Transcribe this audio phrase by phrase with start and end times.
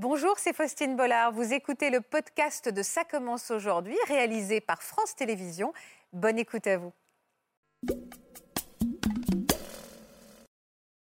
[0.00, 1.32] Bonjour, c'est Faustine Bollard.
[1.32, 5.72] Vous écoutez le podcast de Ça commence aujourd'hui, réalisé par France Télévisions.
[6.12, 6.92] Bonne écoute à vous.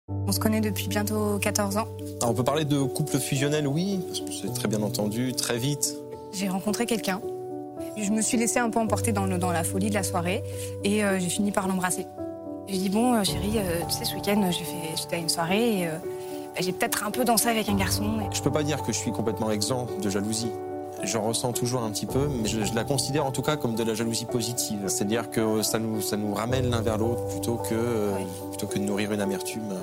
[0.07, 1.89] On se connaît depuis bientôt 14 ans.
[2.21, 5.93] on peut parler de couple fusionnel, oui, parce qu'on s'est très bien entendu, très vite.
[6.31, 7.19] J'ai rencontré quelqu'un.
[7.97, 10.41] Je me suis laissée un peu emporter dans, le, dans la folie de la soirée
[10.85, 12.05] et euh, j'ai fini par l'embrasser.
[12.69, 14.49] J'ai dit bon, euh, chérie, euh, tu sais, ce week-end,
[14.95, 15.99] j'étais à une soirée et bah,
[16.59, 18.03] j'ai peut-être un peu dansé avec un garçon.
[18.31, 20.51] Je peux pas dire que je suis complètement exempt de jalousie.
[21.03, 23.83] J'en ressens toujours un petit peu, mais je, la considère en tout cas comme de
[23.83, 24.87] la jalousie positive.
[24.87, 28.11] C'est-à-dire que ça nous, ça nous ramène l'un vers l'autre plutôt que,
[28.49, 29.75] plutôt que de nourrir une amertume.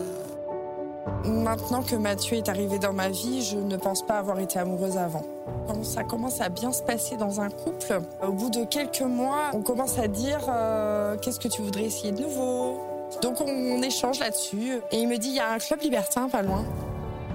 [1.25, 4.97] Maintenant que Mathieu est arrivé dans ma vie, je ne pense pas avoir été amoureuse
[4.97, 5.23] avant.
[5.66, 9.51] Quand ça commence à bien se passer dans un couple, au bout de quelques mois,
[9.52, 12.80] on commence à dire euh, qu'est-ce que tu voudrais essayer de nouveau?
[13.21, 14.80] Donc on, échange là-dessus.
[14.91, 16.65] Et il me dit il y a un club libertin pas loin.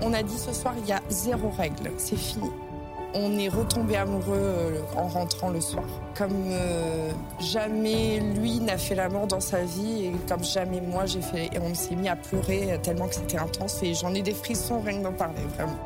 [0.02, 2.50] On a dit ce soir il y a zéro règle, c'est fini
[3.14, 5.86] on est retombé amoureux euh, en rentrant le soir.
[6.16, 11.22] Comme euh, jamais lui n'a fait l'amour dans sa vie et comme jamais moi j'ai
[11.22, 11.46] fait.
[11.54, 14.82] Et on s'est mis à pleurer tellement que c'était intense et j'en ai des frissons
[14.82, 15.78] rien que d'en parler, vraiment.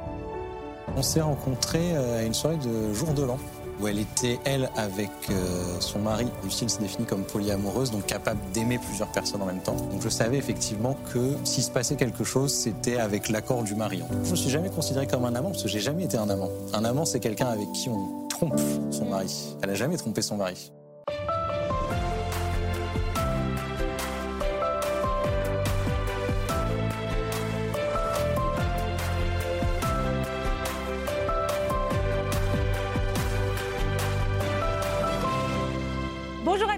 [0.98, 3.38] On s'est rencontrés euh, à une soirée de jour de l'an
[3.82, 6.28] où elle était, elle, avec euh, son mari.
[6.44, 9.76] Lucille se définit comme polyamoureuse, donc capable d'aimer plusieurs personnes en même temps.
[9.76, 14.04] Donc je savais effectivement que s'il se passait quelque chose, c'était avec l'accord du mari.
[14.10, 16.30] Je ne me suis jamais considéré comme un amant, parce que j'ai jamais été un
[16.30, 16.50] amant.
[16.74, 18.60] Un amant, c'est quelqu'un avec qui on trompe
[18.92, 19.56] son mari.
[19.62, 20.72] Elle n'a jamais trompé son mari.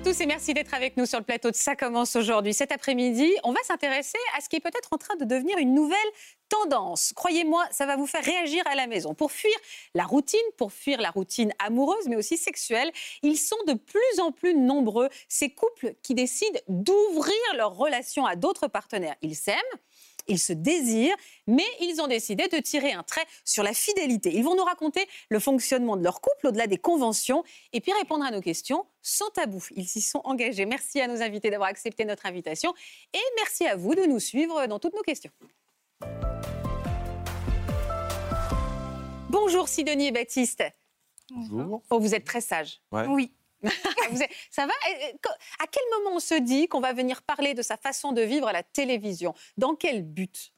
[0.04, 2.54] Tous et merci d'être avec nous sur le plateau de Ça commence aujourd'hui.
[2.54, 5.74] Cet après-midi, on va s'intéresser à ce qui est peut-être en train de devenir une
[5.74, 5.98] nouvelle
[6.50, 7.14] tendance.
[7.16, 9.14] Croyez-moi, ça va vous faire réagir à la maison.
[9.14, 9.54] Pour fuir
[9.94, 14.32] la routine, pour fuir la routine amoureuse, mais aussi sexuelle, ils sont de plus en
[14.32, 19.16] plus nombreux, ces couples qui décident d'ouvrir leur relation à d'autres partenaires.
[19.22, 19.58] Ils s'aiment,
[20.28, 21.16] ils se désirent,
[21.48, 24.34] mais ils ont décidé de tirer un trait sur la fidélité.
[24.34, 28.24] Ils vont nous raconter le fonctionnement de leur couple au-delà des conventions et puis répondre
[28.26, 29.64] à nos questions sans tabou.
[29.76, 30.66] Ils s'y sont engagés.
[30.66, 32.74] Merci à nos invités d'avoir accepté notre invitation
[33.14, 35.32] et merci à vous de nous suivre dans toutes nos questions.
[39.30, 40.64] Bonjour Sidonie et Baptiste.
[41.32, 41.82] Bonjour.
[41.90, 42.82] Oh, vous êtes très sage.
[42.92, 43.32] Oui.
[44.52, 44.74] Ça va?
[45.60, 48.48] À quel moment on se dit qu'on va venir parler de sa façon de vivre
[48.48, 49.34] à la télévision?
[49.58, 50.54] Dans quel but?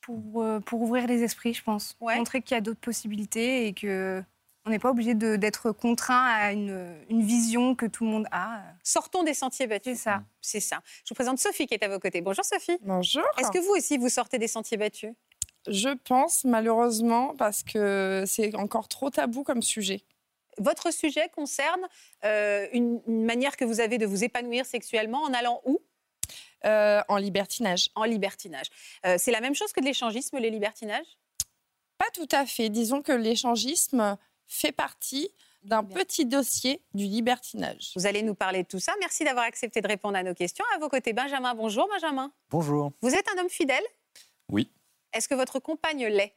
[0.00, 1.96] Pour, euh, pour, ouvrir les esprits, je pense.
[2.00, 4.22] Montrer qu'il y a d'autres possibilités et que
[4.64, 8.62] on n'est pas obligé d'être contraint à une, une, vision que tout le monde a.
[8.82, 9.96] Sortons des sentiers battus.
[9.96, 10.24] C'est ça.
[10.40, 10.80] C'est ça.
[11.04, 12.20] Je vous présente Sophie qui est à vos côtés.
[12.20, 12.76] Bonjour Sophie.
[12.82, 13.22] Bonjour.
[13.38, 15.12] Est-ce que vous aussi vous sortez des sentiers battus?
[15.68, 20.02] Je pense malheureusement parce que c'est encore trop tabou comme sujet.
[20.58, 21.86] Votre sujet concerne
[22.24, 25.80] euh, une, manière que vous avez de vous épanouir sexuellement en allant où?
[26.64, 27.90] Euh, En libertinage.
[27.94, 28.66] En libertinage.
[29.04, 31.18] Euh, c'est la même chose que de l'échangisme, les libertinages?
[31.98, 32.68] Pas tout à fait.
[32.68, 34.16] Disons que l'échangisme
[34.46, 35.30] fait partie
[35.62, 37.92] d'un petit dossier du libertinage.
[37.96, 38.92] Vous allez nous parler de tout ça.
[39.00, 40.64] Merci d'avoir accepté de répondre à nos questions.
[40.74, 41.54] À vos côtés, Benjamin.
[41.54, 42.32] Bonjour, Benjamin.
[42.50, 42.92] Bonjour.
[43.02, 43.82] Vous êtes un homme fidèle?
[44.48, 44.70] Oui.
[45.12, 46.34] Est-ce que votre compagne l'est?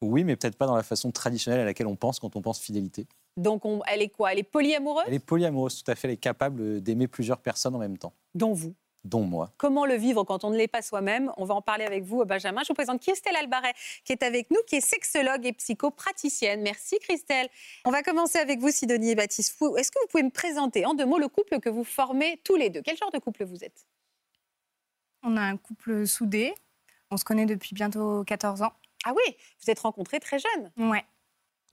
[0.00, 2.60] Oui, mais peut-être pas dans la façon traditionnelle à laquelle on pense quand on pense
[2.60, 3.06] fidélité.
[3.36, 4.32] Donc, elle est quoi?
[4.32, 5.04] Elle est polyamoureuse?
[5.06, 6.08] Elle est polyamoureuse, tout à fait.
[6.08, 8.12] Elle est capable d'aimer plusieurs personnes en même temps.
[8.34, 9.52] Dont vous dont moi.
[9.56, 11.32] Comment le vivre quand on ne l'est pas soi-même?
[11.36, 12.62] On va en parler avec vous, Benjamin.
[12.62, 16.62] Je vous présente Christelle Albaret, qui est avec nous, qui est sexologue et psychopraticienne.
[16.62, 17.48] Merci, Christelle.
[17.84, 19.60] On va commencer avec vous, Sidonie et Baptiste.
[19.76, 22.56] Est-ce que vous pouvez me présenter en deux mots le couple que vous formez tous
[22.56, 22.82] les deux?
[22.82, 23.86] Quel genre de couple vous êtes?
[25.24, 26.54] On a un couple soudé.
[27.10, 28.72] On se connaît depuis bientôt 14 ans.
[29.04, 30.70] Ah oui, vous êtes rencontrés très jeunes.
[30.76, 31.04] Ouais.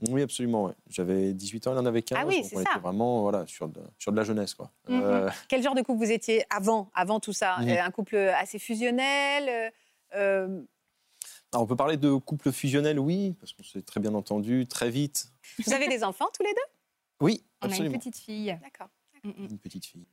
[0.08, 0.74] Oui, absolument.
[0.90, 2.18] J'avais 18 ans, il en avait 15.
[2.22, 2.80] Ah oui, c'est ça.
[2.82, 4.54] vraiment voilà, sur, de, sur de la jeunesse.
[4.54, 4.72] Quoi.
[4.88, 5.02] Mhm.
[5.04, 7.58] Euh, Quel genre de couple vous étiez avant, avant tout ça?
[7.60, 7.70] Mhm.
[7.70, 9.74] euh, Un couple assez fusionnel
[10.16, 10.62] euh,
[11.54, 15.28] On peut parler de couple fusionnel, oui, parce qu'on s'est très bien entendu, très vite.
[15.66, 16.72] Vous avez des enfants tous les deux?
[17.22, 17.90] Oui, absolument.
[17.90, 18.58] On a une petite fille.
[18.64, 18.88] D'accord.
[19.24, 20.06] Une petite fille.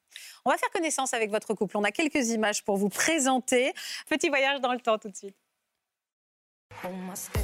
[0.44, 1.77] On va faire connaissance avec votre couple.
[1.77, 3.73] On a quelques images pour vous présenter.
[4.09, 5.37] Petit voyage dans le temps tout de suite.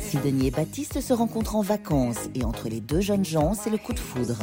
[0.01, 3.79] Sidonie et Baptiste se rencontrent en vacances et entre les deux jeunes gens, c'est le
[3.79, 4.39] coup de foudre.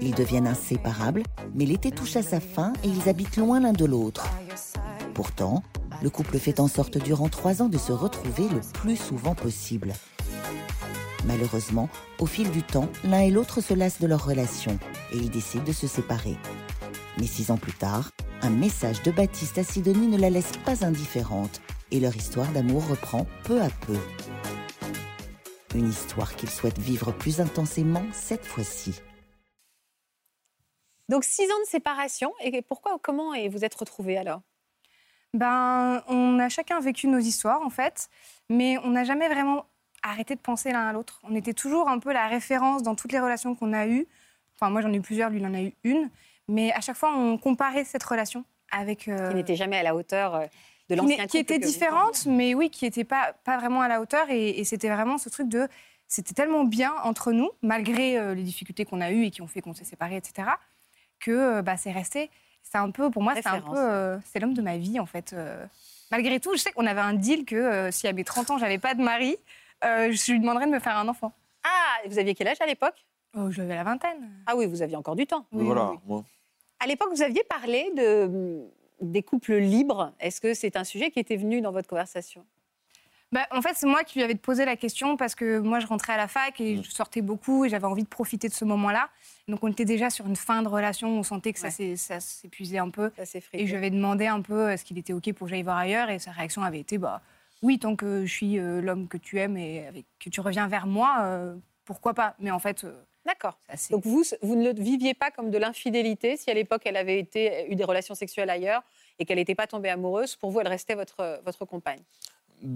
[0.00, 1.22] Ils deviennent inséparables,
[1.54, 4.26] mais l'été touche à sa fin et ils habitent loin l'un de l'autre.
[5.14, 5.62] Pourtant,
[6.02, 9.92] le couple fait en sorte durant trois ans de se retrouver le plus souvent possible.
[11.26, 11.88] Malheureusement,
[12.18, 14.78] au fil du temps, l'un et l'autre se lassent de leur relation
[15.12, 16.36] et ils décident de se séparer.
[17.18, 18.10] Mais six ans plus tard,
[18.42, 21.60] un message de Baptiste à Sidonie ne la laisse pas indifférente
[21.90, 23.98] et leur histoire d'amour reprend peu à peu.
[25.74, 29.00] Une histoire qu'il souhaite vivre plus intensément cette fois-ci.
[31.08, 32.32] Donc six ans de séparation.
[32.40, 34.40] Et pourquoi, comment et vous êtes retrouvés alors?
[35.34, 38.08] Ben, on a chacun vécu nos histoires en fait,
[38.48, 39.66] mais on n'a jamais vraiment
[40.02, 41.20] arrêté de penser l'un à l'autre.
[41.24, 44.06] On était toujours un peu la référence dans toutes les relations qu'on a eues.
[44.54, 46.10] Enfin, moi j'en ai eu plusieurs, lui il en a eu une,
[46.48, 49.08] mais à chaque fois on comparait cette relation avec.
[49.08, 50.46] euh, Qui n'était jamais à la hauteur euh,
[50.88, 53.88] de qui, l'ancien qui couple était différente, mais oui, qui n'était pas, pas vraiment à
[53.88, 54.28] la hauteur.
[54.30, 55.68] Et, et c'était vraiment ce truc de.
[56.08, 59.48] C'était tellement bien entre nous, malgré euh, les difficultés qu'on a eues et qui ont
[59.48, 60.48] fait qu'on s'est séparés, etc.,
[61.18, 62.30] que euh, bah, c'est resté.
[62.62, 63.76] C'est un peu, pour moi, c'est un peu.
[63.76, 65.32] euh, c'est l'homme de ma vie, en fait.
[65.32, 65.64] euh.
[66.12, 68.58] Malgré tout, je sais qu'on avait un deal que euh, si à mes 30 ans,
[68.58, 69.36] j'avais pas de mari,
[69.84, 71.32] euh, je lui demanderais de me faire un enfant.
[71.64, 72.94] Ah, et vous aviez quel âge à l'époque?
[73.36, 74.30] Oh, je l'avais la vingtaine.
[74.46, 75.44] Ah oui, vous aviez encore du temps.
[75.50, 76.24] Oui, voilà, oui, moi.
[76.78, 78.68] À l'époque, vous aviez parlé de, hum,
[79.00, 80.12] des couples libres.
[80.20, 82.44] Est-ce que c'est un sujet qui était venu dans votre conversation?
[83.32, 85.86] Bah, en fait, c'est moi qui lui avais posé la question parce que moi, je
[85.88, 88.64] rentrais à la fac et je sortais beaucoup et j'avais envie de profiter de ce
[88.64, 89.10] moment-là.
[89.48, 91.72] Donc, on était déjà sur une fin de relation, on sentait que ça Ouais.
[91.72, 93.10] s'est- ça s'épuisait un peu.
[93.24, 95.64] Ça Et je lui avais demandé un peu est-ce qu'il était OK pour que j'aille
[95.64, 97.20] voir ailleurs et sa réaction avait été bah,
[97.62, 100.68] oui, tant que je suis euh, l'homme que tu aimes et avec, que tu reviens
[100.68, 102.36] vers moi, euh, pourquoi pas?
[102.38, 102.92] Mais en fait, euh,
[103.26, 103.58] D'accord.
[103.90, 107.18] Donc vous, vous ne le viviez pas comme de l'infidélité si à l'époque elle avait
[107.18, 108.82] été, eu des relations sexuelles ailleurs
[109.18, 110.36] et qu'elle n'était pas tombée amoureuse.
[110.36, 112.00] Pour vous, elle restait votre, votre compagne.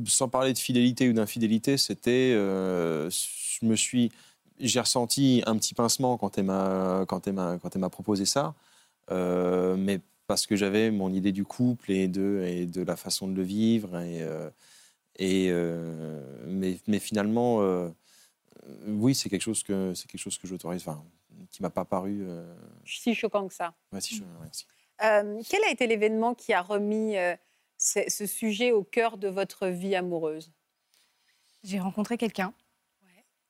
[0.07, 4.11] sans parler de fidélité ou d'infidélité, c'était, euh, je me suis,
[4.59, 8.27] j'ai ressenti un petit pincement quand elle m'a, quand elle m'a, quand elle m'a proposé
[8.27, 8.55] ça,
[9.13, 13.29] euh, mais parce que j'avais mon idée du couple et de, et de la façon
[13.29, 14.51] de le vivre et, euh,
[15.21, 17.89] et euh, mais, mais finalement, euh,
[18.87, 21.03] oui, c'est quelque chose que, c'est quelque chose que j'autorise, enfin,
[21.51, 22.55] qui m'a pas paru, euh,
[22.85, 23.75] Si choquant que ça.
[23.93, 24.67] ouais, si je- ouais, si.
[25.03, 27.35] Euh, quel a été l'événement qui a remis euh,
[27.79, 30.53] ce, ce sujet au cœur de votre vie amoureuse?
[31.65, 32.53] J'ai rencontré quelqu'un.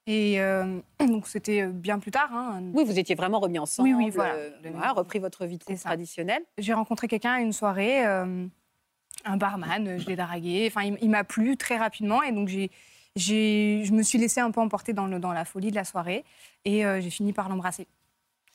[0.07, 2.33] Et euh, donc, c'était bien plus tard.
[2.35, 2.63] hein.
[2.75, 4.35] Oui, vous étiez vraiment remis ensemble, Oui, oui, voilà.
[4.35, 6.43] euh, voilà, repris votre vie traditionnelle.
[6.59, 8.47] J'ai rencontré quelqu'un à une soirée, euh,
[9.25, 10.67] un barman, je l'ai dragué.
[10.69, 12.71] Enfin, il, il m'a plu très rapidement et donc j'ai,
[13.17, 16.25] je me suis laissée un peu emporter dans, le, dans la folie de la soirée
[16.65, 17.87] et euh, j'ai fini par l'embrasser.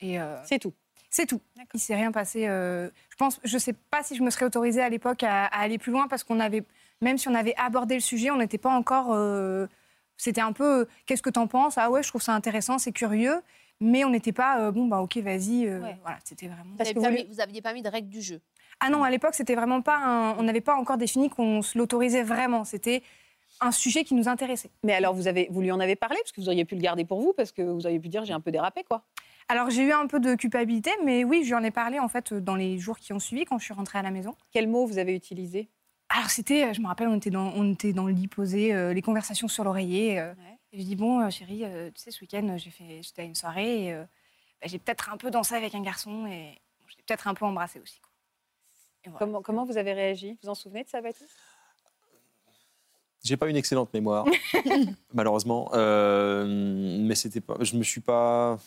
[0.02, 0.74] Et euh, C'est tout.
[1.10, 1.42] c'est tout.
[1.74, 2.48] Il s'est rien passé.
[2.48, 5.60] euh, je pense, je sais pas si je me serais autorisée à l'époque à, à
[5.60, 6.64] aller plus loin parce qu'on avait,
[7.02, 9.08] même si on avait abordé le sujet, on n'était pas encore.
[9.14, 9.68] euh,
[10.18, 11.78] c'était un peu, euh, qu'est-ce que t'en penses?
[11.78, 13.42] Ah ouais, je trouve ça intéressant, c'est curieux.
[13.82, 15.68] Mais on n'était pas, euh, bon, bah ok, vas-y.
[15.68, 15.98] euh, Ouais.
[16.02, 16.76] Voilà, c'était vraiment.
[16.78, 18.40] Parce Vous que n'aviez vous pas, mis- vous aviez pas mis de règles du jeu.
[18.80, 21.78] Ah non, à l'époque, c'était vraiment pas un- on n'avait pas encore défini qu'on se
[21.78, 22.64] l'autorisait vraiment.
[22.64, 23.04] C'était
[23.62, 24.70] un sujet qui nous intéressait.
[24.84, 26.82] Mais alors, vous, avez, vous lui en avez parlé Parce que vous auriez pu le
[26.82, 29.04] garder pour vous, parce que vous auriez pu dire j'ai un peu dérapé, quoi.
[29.48, 32.08] Alors j'ai eu un peu de culpabilité, mais oui, je lui en ai parlé en
[32.08, 34.36] fait dans les jours qui ont suivi quand je suis rentrée à la maison.
[34.52, 35.70] Quel mot vous avez utilisé?
[36.10, 38.92] Alors c'était, je me rappelle, on était dans, on était dans le lit posé, euh,
[38.94, 40.20] les conversations sur l'oreiller.
[40.20, 40.58] euh, Ouais.
[40.72, 42.72] et je dis bon, euh, chérie, euh, tu sais, ce week-end, j'ai
[43.04, 44.04] j'étais à une soirée et euh,
[44.62, 47.46] bah, j'ai peut-être un peu dansé avec un garçon et bon, l'ai peut-être un peu
[47.46, 48.00] embrassé aussi.
[48.00, 48.10] Quoi.
[49.06, 49.20] Et voilà.
[49.20, 50.32] comment, comment vous avez réagi?
[50.32, 51.38] Vous vous en souvenez de ça, Baptiste?
[53.26, 54.26] J'ai pas une excellente mémoire,
[55.14, 55.72] malheureusement.
[55.74, 56.46] Euh,
[57.02, 57.58] mais c'était pas.
[57.62, 58.60] Je me suis pas.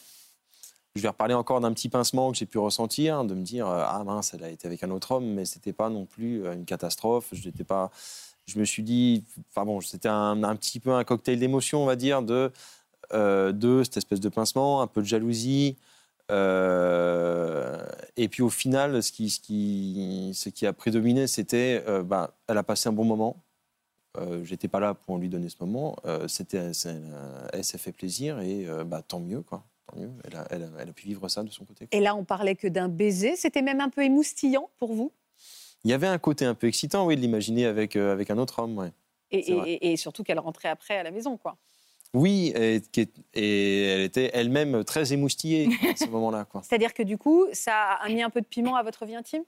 [0.96, 3.84] Je vais reparler encore d'un petit pincement que j'ai pu ressentir, de me dire euh,
[3.86, 6.54] ah mince, elle a été avec un autre homme, mais c'était pas non plus euh,
[6.54, 7.28] une catastrophe.
[7.32, 7.90] Je n'étais pas.
[8.46, 11.86] Je me suis dit, enfin bon, c'était un, un petit peu un cocktail d'émotions, on
[11.86, 12.50] va dire, de
[13.14, 15.76] euh, de cette espèce de pincement, un peu de jalousie.
[16.30, 17.78] euh,
[18.16, 22.32] et puis au final, ce qui, ce qui, ce qui a prédominé, c'était, euh, bah,
[22.48, 23.36] elle a passé un bon moment.
[24.18, 25.96] Euh, J'étais pas là pour lui donner ce moment.
[26.04, 29.64] Euh, c'était, euh, elle s'est fait plaisir et bah, tant mieux, quoi.
[29.86, 30.10] Tant mieux.
[30.24, 31.88] Elle a, elle a- elle a pu vivre ça de son côté.
[31.92, 33.36] Et là, on parlait que d'un baiser.
[33.36, 35.12] C'était même un peu émoustillant pour vous?
[35.84, 38.58] Il y avait un côté un peu excitant, oui, de l'imaginer avec, avec un autre
[38.58, 38.92] homme, ouais.
[39.30, 41.56] et, surtout qu'elle rentrait après à la maison, quoi.
[42.14, 42.80] Oui, et,
[43.34, 46.46] et elle était elle-même très émoustillée à ce moment-là.
[46.62, 49.44] C'est-à-dire que du coup, ça a mis un peu de piment à votre vie intime?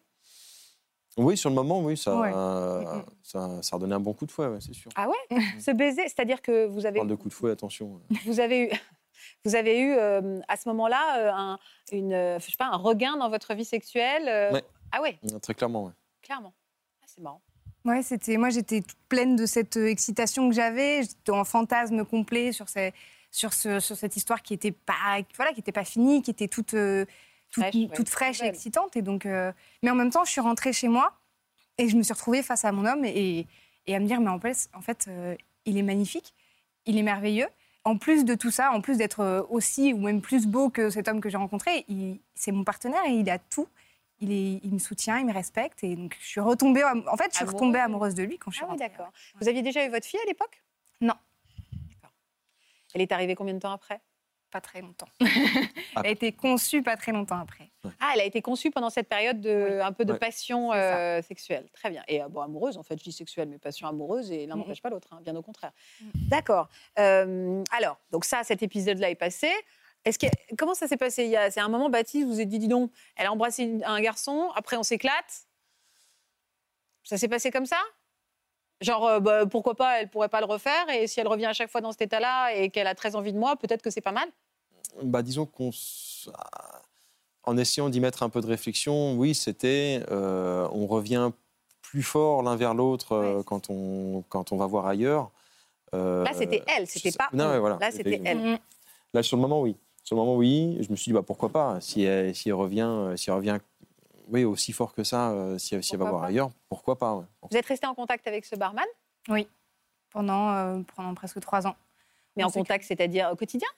[1.17, 2.33] Oui, sur le moment, oui, ça, Ouais.
[2.35, 3.05] euh, Mm, mm.
[3.23, 4.91] ça, ça redonnait un bon coup de fouet, ouais, c'est sûr.
[4.95, 8.01] Ah ouais Ce baiser, c'est-à-dire que vous On avez, parle de coup de fouet, attention.
[8.27, 8.71] vous avez eu,
[9.45, 11.59] vous avez eu euh, à ce moment-là euh, un,
[11.93, 14.65] une, je sais pas, un regain dans votre vie sexuelle euh, Ouais.
[14.93, 15.93] Ah ouais, Très clairement, ouais.
[16.23, 16.53] clairement.
[17.03, 17.41] Ah, c'est marrant.
[17.85, 18.37] Ouais, c'était.
[18.37, 21.03] Moi, j'étais toute pleine de cette excitation que j'avais.
[21.03, 22.93] J'étais en fantasme complet sur, ces,
[23.31, 26.49] sur, ce, sur cette histoire qui était pas, voilà, qui était pas finie, qui était
[26.49, 27.07] toute, euh,
[27.51, 28.97] toute Fraîche, ouais, et excitante.
[28.97, 29.53] Et donc, euh,
[29.83, 31.13] mais en même temps, je suis rentrée chez moi
[31.79, 33.47] et je me suis retrouvée face à mon homme et,
[33.87, 36.35] et à me dire, mais en fait, en fait euh, il est magnifique,
[36.87, 37.49] il est merveilleux.
[37.85, 40.91] En plus de tout ça, en plus d'être euh, aussi ou même plus beau que
[40.91, 41.87] cet homme que j'ai rencontré,
[42.35, 43.67] c'est mon partenaire et il a tout.
[44.23, 45.83] Il, est, il me soutient, il me respecte.
[45.83, 48.57] Et donc, je suis retombée, en fait, je suis retombée amoureuse de lui quand je
[48.57, 48.91] suis Ah oui, rentrée.
[48.91, 49.11] d'accord.
[49.41, 50.63] Vous aviez déjà eu votre fille à l'époque?
[51.01, 51.15] Non.
[52.95, 53.99] Elle est arrivée combien de temps après?
[54.51, 55.07] Pas très longtemps.
[55.21, 57.71] elle a été conçue pas très longtemps après.
[58.01, 60.19] Ah, elle a été conçue pendant cette période de un peu de Ouais.
[60.19, 61.69] passion euh, sexuelle.
[61.73, 62.03] Très bien.
[62.09, 64.83] Et euh, bon, amoureuse, en fait, je dis sexuelle, mais passion amoureuse, et l'un n'empêche
[64.83, 65.71] pas l'autre, hein, bien au contraire.
[66.01, 66.11] Mhm.
[66.29, 66.69] D'accord.
[66.99, 69.51] Euh, alors, donc ça, cet épisode-là est passé.
[70.05, 70.27] Est-ce que,
[70.59, 71.25] comment ça s'est passé?
[71.25, 73.33] Il y a- C'est un moment, Baptiste, vous vous êtes dit, dis donc, elle a
[73.33, 75.47] embrassé une- un garçon, après on s'éclate.
[77.05, 77.79] Ça s'est passé comme ça?
[78.81, 81.53] Genre, euh, bah, pourquoi pas, elle pourrait pas le refaire, et si elle revient à
[81.53, 84.01] chaque fois dans cet état-là et qu'elle a très envie de moi, peut-être que c'est
[84.01, 84.29] pas mal
[85.03, 85.69] Bah, disons qu'on.
[85.71, 86.31] s-
[87.45, 90.03] En essayant d'y mettre un peu de réflexion, oui, c'était.
[90.11, 91.31] euh, on revient
[91.83, 95.31] plus fort l'un vers l'autre euh, quand, on, quand on va voir ailleurs.
[95.95, 97.79] Euh, Là, c'était elle, c'était pas Non, voilà.
[97.81, 98.39] Là, c'était elle.
[98.39, 98.59] Mhm.
[99.13, 99.75] Là, sur le moment, oui.
[100.05, 100.77] Sur le moment, oui.
[100.81, 103.59] Je me suis dit, bah, pourquoi pas Si elle, si elle revient, si elle revient
[104.31, 107.25] oui, aussi fort que ça, euh, si, si elle va voir ailleurs, pourquoi pas ouais.
[107.51, 108.87] Vous êtes resté en contact avec ce barman,
[110.11, 111.77] Pendant, euh, pendant presque trois ans.
[112.37, 113.69] mais On en contact, c'est-à-dire au quotidien?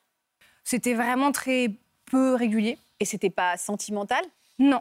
[0.64, 1.70] C'était vraiment très
[2.06, 2.78] peu régulier.
[3.00, 4.24] Et c'était pas sentimental?
[4.58, 4.80] Non.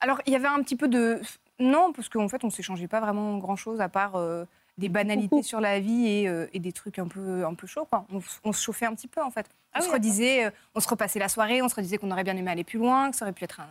[0.00, 1.20] Alors, il y avait un petit peu de...
[1.58, 4.44] Non, parce qu'en fait, on s'échangeait pas vraiment grand-chose, à part euh,
[4.78, 7.84] des banalités sur la vie et, euh, et des trucs un peu, un peu chauds.
[7.84, 8.06] Quoi.
[8.44, 9.46] On, se chauffait un petit peu, en fait.
[9.72, 12.10] Ah on oui, se redisait, euh, on se repassait la soirée, on se redisait qu'on
[12.10, 13.68] aurait bien aimé aller plus loin, que ça aurait pu être un-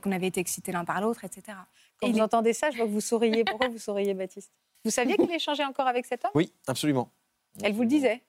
[0.00, 1.56] qu'on avait été excités l'un par l'autre, etc.
[2.00, 3.44] Quand Et vous est- entendez ça, je vois que vous souriez.
[3.44, 4.50] Pourquoi vous souriez, Baptiste?
[4.84, 6.30] Vous saviez qu'il échangeait encore avec cet homme?
[6.34, 7.10] Oui, absolument.
[7.62, 8.22] Elle vous le disait?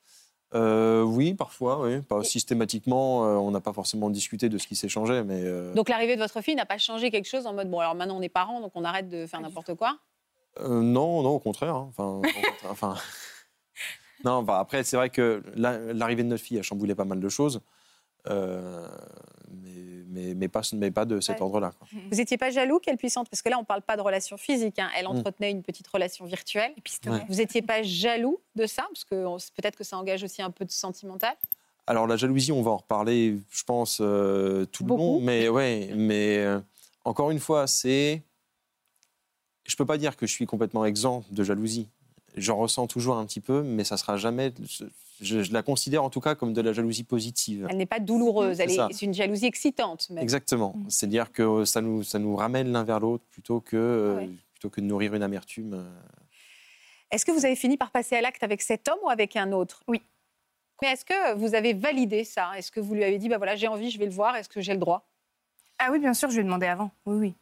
[0.53, 2.01] Euh, Oui, parfois, oui.
[2.01, 5.41] Pas systématiquement, euh, on n'a pas forcément discuté de ce qui s'échangeait, mais.
[5.43, 7.95] euh, Donc l'arrivée de votre fille n'a pas changé quelque chose en mode bon alors
[7.95, 9.97] maintenant on est parents donc on arrête de faire n'importe quoi?
[10.59, 11.73] Euh, non, non, au contraire.
[11.75, 11.91] hein.
[12.69, 12.95] Enfin,
[14.23, 17.19] non, bah, après, c'est vrai que la- l'arrivée de notre fille a chamboulé pas mal
[17.19, 17.61] de choses,
[18.27, 18.87] euh,
[19.51, 21.41] mais, mais, mais, pas, mais pas de cet Ouais.
[21.43, 21.71] ordre-là.
[21.77, 21.87] quoi.
[22.11, 24.79] Vous n'étiez pas jaloux qu'elle puisse parce que là on parle pas de relation physique,
[24.79, 24.89] hein.
[24.95, 25.17] elle Mm.
[25.17, 26.73] entretenait une petite relation virtuelle.
[27.29, 28.83] Vous n'étiez pas jaloux de ça?
[28.91, 29.15] Parce que
[29.55, 31.35] peut-être que ça engage aussi un peu de sentimental.
[31.85, 35.91] Alors, la jalousie, on va en reparler, je pense, euh, tout le long, mais, ouais,
[35.95, 36.61] mais euh,
[37.03, 38.21] encore une fois, c'est.
[39.65, 41.89] Je peux pas dire que je suis complètement exempt de jalousie.
[42.35, 44.53] J'en ressens toujours un petit peu, mais ça sera jamais.
[45.23, 47.67] Je, je la considère en tout cas comme de la jalousie positive.
[47.69, 48.87] Elle n'est pas douloureuse, elle C'est est, ça.
[48.91, 50.09] c'est une jalousie excitante.
[50.09, 50.21] même.
[50.23, 50.75] Exactement.
[50.89, 54.29] C'est-à-dire que ça nous, ça nous ramène l'un vers l'autre plutôt que, euh, Ouais.
[54.53, 55.73] plutôt que de nourrir une amertume.
[55.75, 55.89] euh.
[57.11, 59.51] Est-ce que vous avez fini par passer à l'acte avec cet homme ou avec un
[59.51, 59.83] autre?
[59.87, 60.01] Oui.
[60.81, 62.51] Mais est-ce que vous avez validé ça?
[62.57, 64.49] Est-ce que vous lui avez dit bah voilà j'ai envie, je vais le voir, est-ce
[64.49, 65.07] que j'ai le droit?
[65.79, 66.91] Ah oui, bien sûr, je lui ai demandé avant.
[67.05, 67.33] Oui, oui.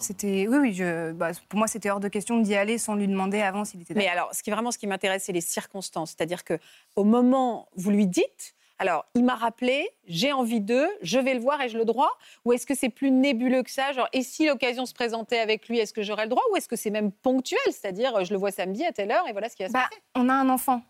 [0.00, 0.72] C'était, oui, oui.
[0.72, 3.82] Je, bah, pour moi, c'était hors de question d'y aller sans lui demander avant s'il
[3.82, 6.10] était Mais alors, ce qui vraiment ce qui m'intéresse, c'est les circonstances.
[6.10, 6.58] C'est-à-dire que
[6.96, 11.34] au moment où vous lui dites, alors il m'a rappelé, j'ai envie d'eux, je vais
[11.34, 12.10] le voir, ai-je le droit?
[12.44, 13.92] Ou est-ce que c'est plus nébuleux que ça?
[13.92, 16.42] Genre, et si l'occasion se présentait avec lui, est-ce que j'aurais le droit?
[16.52, 17.58] Ou est-ce que c'est même ponctuel?
[17.66, 19.86] C'est-à-dire, je le vois samedi à telle heure et voilà ce qui va se Bah,
[19.90, 20.02] passer.
[20.14, 20.82] on a un enfant.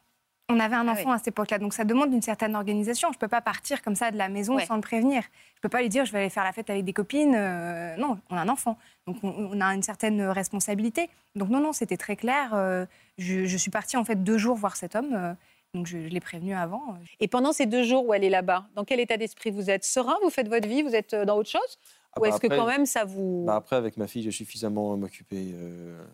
[0.51, 3.09] On avait un Ah enfant à cette époque-là, donc ça demande une certaine organisation.
[3.13, 4.67] Je ne peux pas partir comme ça de la maison Ouais.
[4.67, 5.23] sans le prévenir.
[5.23, 7.35] Je ne peux pas lui dire je vais aller faire la fête avec des copines.
[7.35, 11.09] euh, non, on a un enfant, donc on, on a une certaine responsabilité.
[11.35, 12.51] Donc non, non, c'était très clair.
[12.53, 12.85] euh,
[13.17, 15.33] je, je suis partie en fait deux jours voir cet homme, euh,
[15.73, 16.95] donc je, je l'ai prévenu avant.
[17.21, 19.83] Et pendant ces deux jours où elle est là-bas, dans quel état d'esprit vous êtes
[19.85, 20.17] Serein?
[20.23, 21.79] Vous faites votre vie Vous êtes dans autre chose?
[22.13, 23.45] Ah Ou bah est-ce que quand même ça vous...
[23.47, 26.05] Bah après, avec ma fille, j'ai suffisamment m'occuper euh,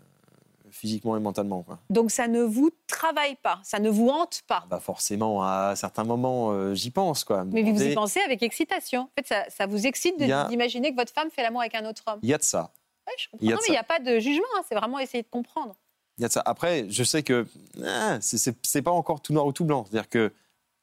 [0.81, 1.63] physiquement et mentalement.
[1.63, 1.79] Quoi.
[1.91, 6.05] Donc ça ne vous travaille pas, ça ne vous hante pas Bah forcément, à certains
[6.05, 7.23] moments, euh, j'y pense.
[7.25, 7.45] Quoi.
[7.45, 9.03] mais vous y pensez avec excitation.
[9.03, 11.89] En fait, ça, ça vous excite a- d'imaginer que votre femme fait l'amour avec un
[11.89, 12.19] autre homme.
[12.23, 12.73] Il y a de ça.
[13.07, 13.47] Ouais, je comprends.
[13.47, 15.29] Y a Non, mais il n'y a pas de jugement, hein, c'est vraiment essayer de
[15.29, 15.75] comprendre.
[16.19, 16.43] Il y a de ça.
[16.45, 17.47] Après, je sais que
[17.85, 19.85] ah, c'est- pas encore tout noir ou tout blanc.
[19.89, 20.33] C'est-à-dire que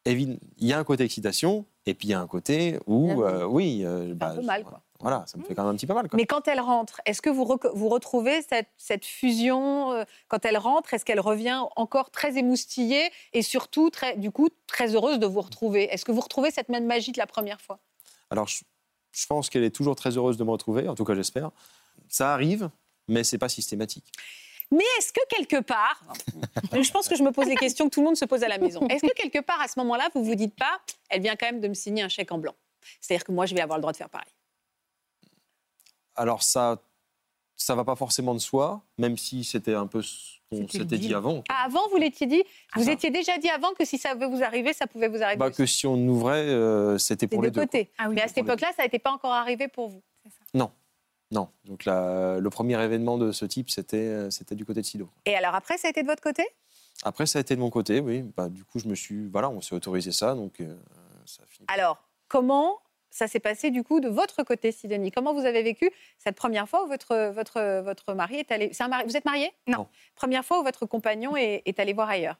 [0.06, 3.46] il y a un côté excitation, et puis il y a un côté où, euh,
[3.46, 4.82] oui, euh, un peu mal, quoi.
[5.00, 6.10] Voilà, ça me fait quand même un petit peu mal.
[6.10, 6.18] Quoi.
[6.18, 10.58] Mais quand elle rentre, est-ce que vous, vous retrouvez cette, cette fusion euh, Quand elle
[10.58, 15.28] rentre, est-ce qu'elle revient encore très émoustillée et surtout, très, du coup, très heureuse de
[15.28, 15.84] vous retrouver?
[15.94, 17.80] Est-ce que vous retrouvez cette même magie de la première fois?
[18.32, 18.64] Alors, je,
[19.12, 21.52] je pense qu'elle est toujours très heureuse de me retrouver, en tout cas, j'espère.
[22.10, 22.70] Ça arrive,
[23.08, 24.12] mais c'est pas systématique.
[24.72, 26.04] Mais est-ce que quelque part,
[26.74, 28.48] je pense que je me pose les questions que tout le monde se pose à
[28.48, 31.36] la maison, est-ce que quelque part, à ce moment-là, vous vous dites pas, elle vient
[31.36, 32.56] quand même de me signer un chèque en blanc?
[33.02, 34.32] C'est-à-dire que moi, je vais avoir le droit de faire pareil.
[36.16, 36.82] Alors, ça
[37.58, 41.14] ça va pas forcément de soi, même si c'était un peu ce qu'on s'était dit
[41.14, 41.44] avant.
[41.50, 42.44] Ah, avant, vous l'étiez dit,
[42.76, 42.92] vous ça.
[42.92, 45.40] étiez déjà dit avant que si ça veut vous arriver, ça pouvait vous arriver.
[45.40, 45.58] Bah, aussi.
[45.58, 47.62] que si on ouvrait, euh, c'était pour les deux.
[47.62, 47.92] côtés.
[47.98, 50.04] Ah oui, Mais à cette époque-là, ça n'était pas encore arrivé pour vous.
[50.54, 50.72] Non.
[51.32, 55.10] Donc, la- le premier événement de ce type, c'était euh, c'était du côté de Sido.
[55.26, 56.46] Et alors après, ça a été de votre côté?
[57.04, 58.24] Après, ça a été de mon côté, oui.
[58.36, 59.28] Bah, du coup, je me suis.
[59.28, 60.76] Voilà, on s'est autorisé ça, donc euh,
[61.26, 61.66] ça a fini.
[61.74, 62.80] Alors, comment
[63.10, 65.12] ça s'est passé du coup de votre côté, Sidonie?
[65.12, 68.70] Comment vous avez vécu cette première fois où votre, votre, votre mari est allé...
[68.74, 69.52] c'est un mari- Vous êtes marié?
[69.68, 69.88] Non.
[70.16, 72.38] Première fois où votre compagnon est, est allé voir ailleurs?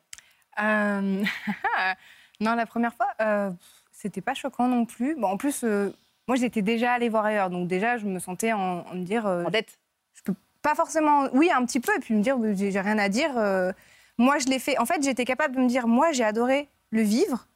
[0.62, 1.24] Euh,
[2.40, 3.50] Non, la première fois, euh,
[3.92, 5.16] c'était pas choquant non plus.
[5.16, 5.92] Bon, en plus, euh,
[6.28, 9.26] moi, j'étais déjà allée voir ailleurs, donc déjà, je me sentais en, en me dire.
[9.26, 9.78] euh, En dette
[10.14, 13.08] je peux pas forcément, oui, un petit peu, et puis me dire, j'ai rien à
[13.08, 13.38] dire.
[13.38, 13.72] euh,
[14.18, 14.78] moi, je l'ai fait.
[14.80, 17.48] En fait, j'étais capable de me dire, moi, j'ai adoré le vivre,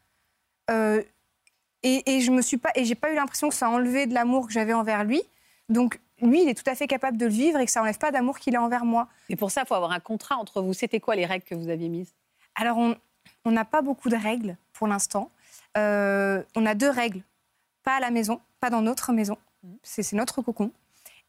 [0.70, 1.02] euh,
[1.84, 4.14] et, et je me suis pas, et j'ai pas eu l'impression que ça enlevait de
[4.14, 5.22] l'amour que j'avais envers lui.
[5.70, 7.98] Donc, lui, il est tout à fait capable de le vivre et que ça enlève
[7.98, 9.08] pas d'amour qu'il a envers moi.
[9.30, 10.74] Et pour ça, il faut avoir un contrat entre vous.
[10.74, 12.14] C'était quoi les règles que vous aviez mises?
[12.56, 12.96] Alors, on
[13.44, 15.32] on n'a pas beaucoup de règles pour l'instant.
[15.78, 17.22] Euh, on a deux règles.
[17.84, 19.38] Pas à la maison, pas dans notre maison.
[19.84, 20.72] C'est c'est notre cocon.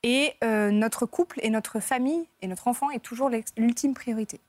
[0.02, 4.40] Et euh, notre couple et notre famille et notre enfant est toujours l'ultime priorité.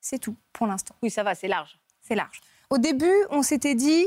[0.00, 0.94] C'est tout pour l'instant.
[1.02, 1.78] Oui, ça va, c'est large.
[2.02, 2.40] C'est large.
[2.68, 4.06] Au début, on s'était dit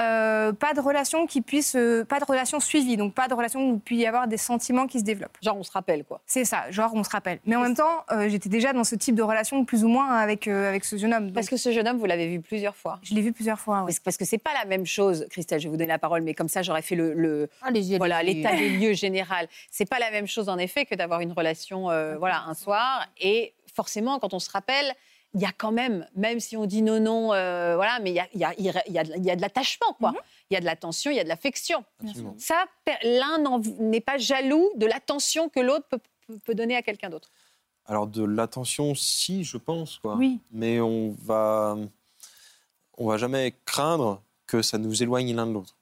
[0.00, 3.70] euh, pas de relation qui puisse, euh, pas de relation suivie, donc pas de relation
[3.70, 5.36] où il puisse y avoir des sentiments qui se développent.
[5.42, 6.20] Genre, on se rappelle, quoi.
[6.26, 7.40] C'est ça, genre on se rappelle.
[7.46, 10.12] Mais en même temps, euh, j'étais déjà dans ce type de relation plus ou moins
[10.16, 11.26] avec, euh, avec ce jeune homme.
[11.26, 12.98] Donc, Parce que ce jeune homme, vous l'avez vu plusieurs fois.
[13.02, 13.82] je l'ai vu plusieurs fois.
[13.82, 13.92] ouais.
[14.04, 16.34] Parce, que c'est pas la même chose, Christelle, je vais vous donner la parole, mais
[16.34, 19.48] comme ça, j'aurais fait le, le- Allez-y, voilà l'état des lieux général.
[19.70, 23.06] C'est pas la même chose, en effet, que d'avoir une relation, euh, voilà, un soir.
[23.20, 24.92] Et forcément, quand on se rappelle,
[25.34, 28.14] il y a quand même, même si on dit non, non, euh, voilà, mais il
[28.14, 29.36] y a, il y a- il y a- il y a de- il y a
[29.36, 30.12] de l'attachement, quoi.
[30.50, 31.84] Il y a de l'attention, il y a de l'affection.
[32.38, 32.64] Ça,
[33.04, 33.38] l'un
[33.78, 37.30] n'est pas jaloux de l'attention que l'autre peut, peut- peut donner à quelqu'un d'autre.
[37.86, 40.16] Alors de l'attention, si, je pense, quoi.
[40.16, 40.40] Oui.
[40.50, 41.76] Mais on va,
[42.96, 45.74] on va jamais craindre que ça nous éloigne l'un de l'autre.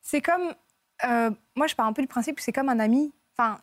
[0.00, 0.54] C'est comme.
[1.04, 3.12] euh, moi, je pars un peu du principe que c'est comme un ami.
[3.36, 3.60] Enfin,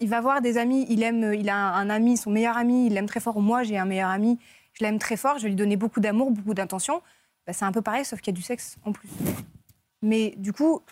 [0.00, 2.94] il va voir des amis, il aime, il a un ami, son meilleur ami, il
[2.94, 3.40] l'aime très fort.
[3.40, 4.38] Moi, j'ai un meilleur ami,
[4.72, 7.02] je l'aime très fort, je vais lui donner beaucoup d'amour, beaucoup d'attention.
[7.46, 9.08] Bah, c'est un peu pareil, sauf qu'il y a du sexe en plus.
[10.02, 10.82] Mais du coup,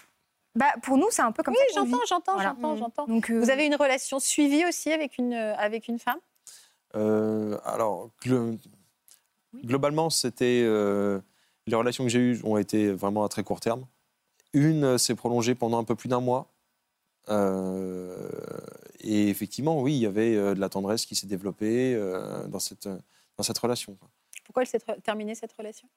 [0.54, 1.80] bah, pour nous, c'est un peu comme Oui, ça.
[1.80, 2.06] qu'on j'entends, vit.
[2.08, 2.54] j'entends, Voilà.
[2.60, 3.06] j'entends, j'entends.
[3.06, 6.18] Donc, euh, Vous avez une relation suivie aussi avec une, euh, avec une femme?
[6.96, 8.56] Euh, alors, glo-
[9.64, 11.20] globalement, c'était euh,
[11.66, 13.84] les relations que j'ai eues ont été vraiment à très court terme.
[14.52, 16.53] Une euh, s'est prolongée pendant un peu plus d'un mois.
[17.30, 18.28] Euh,
[19.00, 22.58] et effectivement, oui, il y avait euh, de la tendresse qui s'est développée euh, dans,
[22.58, 23.94] cette, dans cette relation.
[23.94, 24.08] quoi.
[24.44, 25.88] Pourquoi elle s'est terminée cette relation?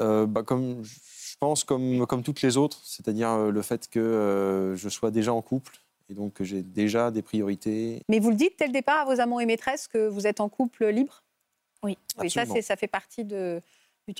[0.00, 4.76] Euh, bah, comme, je pense comme, comme toutes les autres, c'est-à-dire le fait que euh,
[4.76, 8.02] je sois déjà en couple et donc que j'ai déjà des priorités.
[8.08, 10.40] Mais vous le dites dès le départ à vos amants et maîtresses que vous êtes
[10.40, 11.24] en couple libre?
[11.82, 11.98] Oui.
[12.18, 12.54] Oui, ça, Absolument.
[12.54, 13.60] c'est- ça fait partie de.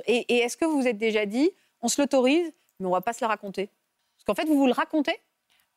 [0.06, 3.00] Et, et est-ce que vous vous êtes déjà dit, on se l'autorise, mais on va
[3.00, 3.70] pas se le raconter?
[4.16, 5.16] Parce qu'en fait, vous vous le racontez?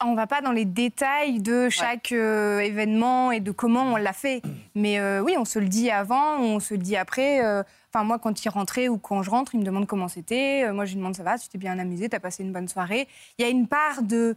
[0.01, 4.13] On va pas dans les détails de chaque euh, événement et de comment on l'a
[4.13, 4.41] fait.
[4.73, 7.43] Mais euh, oui, on se le dit avant, on se le dit après.
[7.43, 10.71] euh, Enfin, moi, quand il rentrait ou quand je rentre, il me demande comment c'était.
[10.71, 13.07] Moi, je lui demande ça va, tu t'es bien amusé, t'as passé une bonne soirée.
[13.37, 14.35] Il y a une part de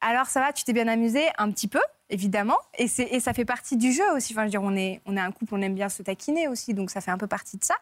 [0.00, 1.22] alors ça va, tu t'es bien amusé?
[1.38, 1.80] Un petit peu,
[2.10, 4.34] évidemment, et, ça fait partie du jeu aussi.
[4.34, 6.46] Enfin, je veux dire, on est, on est un couple, on aime bien se taquiner
[6.46, 7.74] aussi, donc ça fait un peu partie de ça.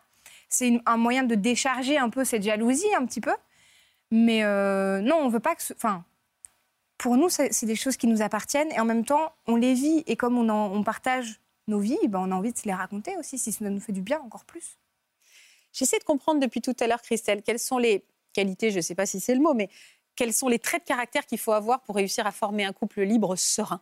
[0.48, 3.34] C'est un moyen de décharger un peu cette jalousie, un petit peu.
[4.12, 4.42] Mais
[5.02, 5.62] non, on veut pas que.
[5.62, 6.04] ce- Enfin,
[7.02, 10.04] pour nous, c'est des choses qui nous appartiennent et en même temps, on les vit.
[10.06, 12.72] Et comme on, en- on partage nos vies, ben, on a envie de se les
[12.72, 14.78] raconter aussi, si ça nous fait du bien encore plus.
[15.72, 18.94] J'essaie de comprendre depuis tout à l'heure, Christelle, quelles sont les qualités, je ne sais
[18.94, 19.68] pas si c'est le mot, mais
[20.14, 23.02] quels sont les traits de caractère qu'il faut avoir pour réussir à former un couple
[23.02, 23.80] libre, serein?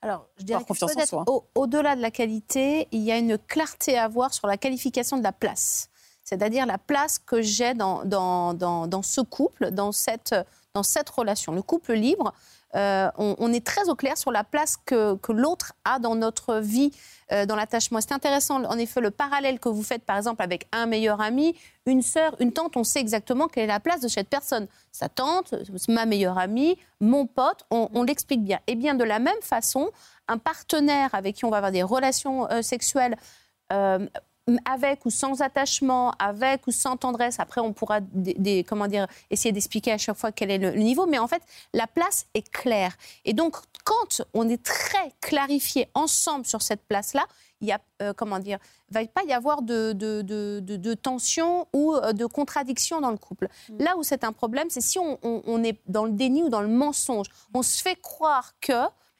[0.00, 0.58] Alors, je dirais
[0.94, 4.56] peut-être au- au-delà de la qualité, il y a une clarté à avoir sur la
[4.56, 5.88] qualification de la place.
[6.24, 10.34] C'est-à-dire la place que j'ai dans, dans, dans, dans ce couple, dans cette,
[10.74, 11.52] dans cette relation.
[11.52, 12.32] Le couple libre,
[12.74, 16.90] euh, on, est très au clair sur la place que, l'autre a dans notre vie,
[17.30, 18.00] euh, dans l'attachement.
[18.00, 21.54] C'est intéressant, en effet, le parallèle que vous faites, par exemple, avec un meilleur ami,
[21.84, 24.66] une sœur, une tante, on sait exactement quelle est la place de cette personne.
[24.90, 25.54] Sa tante,
[25.88, 28.60] ma meilleure amie, mon pote, on, l'explique bien.
[28.66, 29.90] Et bien, de la même façon,
[30.28, 33.16] un partenaire avec qui on va avoir des relations euh, sexuelles
[34.64, 37.38] avec ou sans attachement, avec ou sans tendresse.
[37.38, 40.70] Après, on pourra des, des- comment dire, essayer d'expliquer à chaque fois quel est le,
[40.70, 41.06] le niveau.
[41.06, 42.96] Mais en fait, la place est claire.
[43.24, 47.24] Et donc, quand on est très clarifié ensemble sur cette place-là,
[47.60, 48.58] il y a, euh, comment dire,
[48.90, 53.16] va pas y avoir de, de, de, de- tension ou euh, de contradiction dans le
[53.18, 53.48] couple.
[53.78, 56.48] Là où c'est un problème, c'est si on, on- on est dans le déni ou
[56.48, 57.26] dans le mensonge.
[57.54, 58.72] On se fait croire que,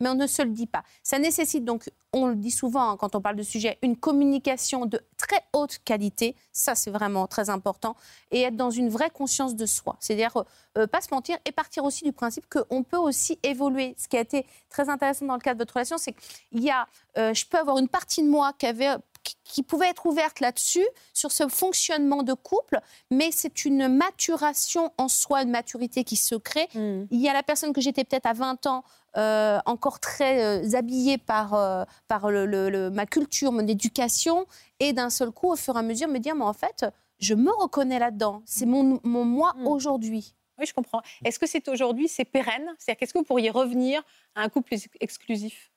[0.02, 0.82] mais on ne se le dit pas.
[1.02, 4.84] Ça nécessite donc, on le dit souvent hein, quand on parle de sujet, une communication
[4.84, 6.36] de très haute qualité.
[6.52, 7.96] Ça, c'est vraiment très important.
[8.32, 9.96] Et être dans une vraie conscience de soi.
[10.00, 10.42] C'est-à-dire, euh,
[10.78, 13.94] euh, pas se mentir et partir aussi du principe qu'on peut aussi évoluer.
[13.96, 16.70] Ce qui a été très intéressant dans le cadre de votre relation, c'est qu'il y
[16.70, 16.86] a,
[17.16, 20.40] euh, je peux avoir une partie de moi qui avait qui- qui pouvait être ouverte
[20.40, 20.84] là-dessus,
[21.14, 22.80] sur ce fonctionnement de couple,
[23.12, 26.68] mais c'est une maturation en soi, une maturité qui se crée.
[27.12, 28.82] Il y a la personne que j'étais peut-être à 20 ans,
[29.16, 34.46] euh, encore très euh, habillée par, euh, par le- le- le- ma culture, mon éducation,
[34.80, 36.84] et d'un seul coup, au fur et à mesure, me dire, mais en fait,
[37.18, 38.42] je me reconnais là-dedans.
[38.46, 39.66] C'est mon, mon moi Mm.
[39.66, 40.34] aujourd'hui.
[40.58, 41.02] Oui, je comprends.
[41.24, 42.66] Est-ce que c'est aujourd'hui, c'est pérenne?
[42.78, 44.02] C'est-à-dire qu'est-ce que vous pourriez revenir
[44.34, 45.70] à un couple ex- exclusif?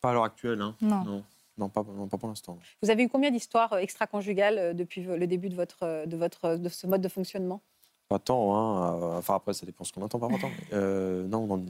[0.00, 0.76] Pas à l'heure actuelle, hein.
[0.80, 1.04] Non.
[1.04, 1.24] Non,
[1.58, 2.58] non, pas, non, pas pour l'instant.
[2.82, 6.86] Vous avez eu combien d'histoires extra-conjugales depuis le début de, votre, de, votre, de ce
[6.86, 7.60] mode de fonctionnement?
[8.08, 9.16] Pas tant, hein.
[9.18, 10.50] Enfin, après, ça dépend ce qu'on entend par temps.
[10.72, 11.64] euh, non, non,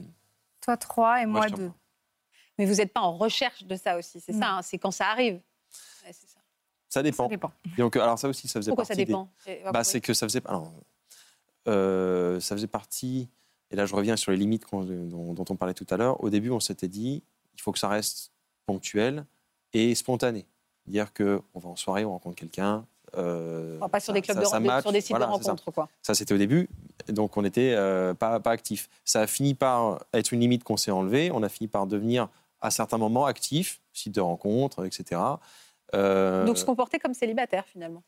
[0.61, 1.71] Toi, trois et Moi, deux.
[2.57, 5.07] Mais vous n'êtes pas en recherche de ça aussi, c'est ça, hein, c'est quand ça
[5.07, 5.35] arrive.
[6.05, 6.39] Ouais, ça.
[6.89, 7.23] ça dépend.
[7.25, 7.51] Ça dépend.
[7.77, 9.29] Donc, alors ça aussi, ça faisait Pourquoi ça partie des- dépend?
[9.43, 10.41] C'est- Bah, c'est que ça faisait.
[10.47, 10.71] Alors,
[11.67, 13.29] euh, ça faisait partie.
[13.71, 16.23] Et là, je reviens sur les limites dont, dont on parlait tout à l'heure.
[16.23, 17.21] Au début, on s'était dit,
[17.55, 18.31] il faut que ça reste
[18.65, 19.25] ponctuel
[19.73, 20.45] et spontané.
[20.85, 22.85] Dire que on va en soirée, on rencontre quelqu'un.
[23.15, 25.31] Euh, pas sur des ça- clubs ça- de, ça match, sur des sites voilà, de
[25.43, 25.51] ça.
[25.51, 25.87] rencontres, quoi.
[26.01, 26.67] Ça, c'était au début.
[27.09, 28.89] Donc, on n'était euh, pas, pas actif.
[29.05, 31.31] Ça a fini par être une limite qu'on s'est enlevée.
[31.33, 32.27] On a fini par devenir,
[32.61, 35.21] à certains moments, actif, site de rencontres, etc.
[35.93, 38.03] Euh, Donc se comporter comme célibataire finalement.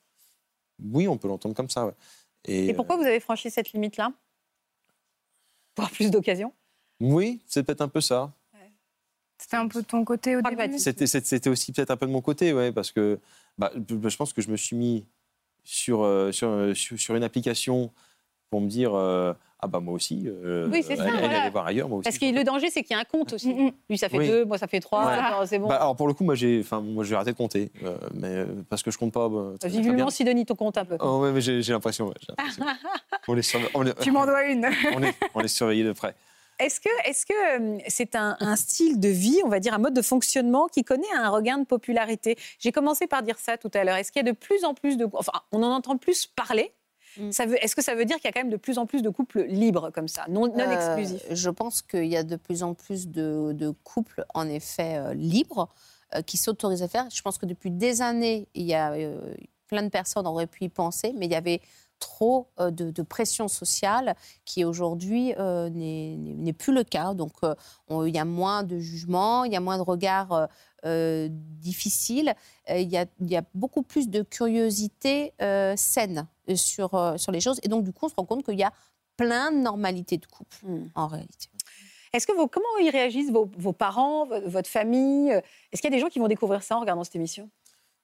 [0.91, 1.85] oui, on peut l'entendre comme ça.
[1.85, 1.93] ouais.
[2.45, 4.11] Et pourquoi vous avez franchi cette limite-là?
[5.75, 6.51] Pour avoir plus d'occasions?
[6.99, 8.31] Oui, c'est peut-être un peu ça.
[9.41, 10.55] C'était un peu ton côté au début.
[10.55, 10.79] Pragmatique.
[10.81, 13.19] C'était, c'était- c'était aussi peut-être un peu de mon côté, ouais, parce que
[13.57, 15.05] bah, je pense que je me suis mis
[15.63, 17.91] sur, euh, sur, euh, sur, une application
[18.49, 20.23] pour me dire euh, ah bah moi aussi.
[20.25, 21.49] euh, Oui, c'est ça, Elle, voilà.
[21.51, 22.05] voir ailleurs, moi aussi.
[22.05, 23.53] Parce que le danger, c'est qu'il y a un compte aussi.
[23.53, 23.71] Mm, mm.
[23.89, 24.27] Lui, ça fait Oui.
[24.27, 25.05] deux, moi, ça fait trois.
[25.05, 25.11] Ouais.
[25.13, 25.67] alors, C'est bon.
[25.67, 28.45] Bah, alors pour le coup, moi j'ai, enfin moi j'ai arrêté de compter, euh, mais
[28.69, 29.29] parce que je compte pas.
[29.29, 29.53] bah.
[29.65, 30.97] Vivement, Sidonie, ton compte un peu.
[31.01, 32.07] Oh, ouais, mais j'ai, j'ai l'impression.
[32.07, 32.65] ouais, j'ai l'impression.
[33.27, 34.65] on, les surve- on, les- Tu m'en dois une.
[34.95, 36.15] on est, on les surveillait de près.
[36.59, 40.01] Est-ce que euh, c'est un, un style de vie, on va dire un mode de
[40.01, 42.37] fonctionnement qui connaît un regain de popularité?
[42.59, 43.95] J'ai commencé par dire ça tout à l'heure.
[43.95, 46.73] Est-ce qu'il y a de plus en plus de, enfin, on en entend plus parler
[47.17, 47.29] Mm.
[47.61, 49.09] Est-ce que ça veut dire qu'il y a quand même de plus en plus de
[49.09, 52.63] couples libres comme ça, non, non Euh, exclusifs Je pense qu'il y a de plus
[52.63, 55.69] en plus de, de couples, en effet, euh, libres,
[56.15, 57.07] euh, qui s'autorisent à faire.
[57.13, 58.93] Je pense que depuis des années, il y a
[59.67, 61.61] plein de personnes auraient pu y penser, mais il y avait
[61.99, 67.13] trop euh, de, de pression sociale qui aujourd'hui euh, n'est plus le cas.
[67.13, 67.53] Donc euh,
[67.87, 70.47] on- il y a moins de jugements, il y a moins de regards
[70.85, 72.33] euh, difficiles,
[72.69, 77.31] il, y a, il y a beaucoup plus de curiosité euh, saine sur, euh, sur
[77.31, 77.59] les choses.
[77.63, 78.71] Et donc du coup, on se rend compte qu'il y a
[79.17, 80.85] plein de normalités de couple Mm.
[80.95, 81.47] en réalité.
[82.13, 85.93] Est-ce que vos, comment ils réagissent vos, vos parents, vo- votre famille Est-ce qu'il y
[85.93, 87.49] a des gens qui vont découvrir ça en regardant cette émission?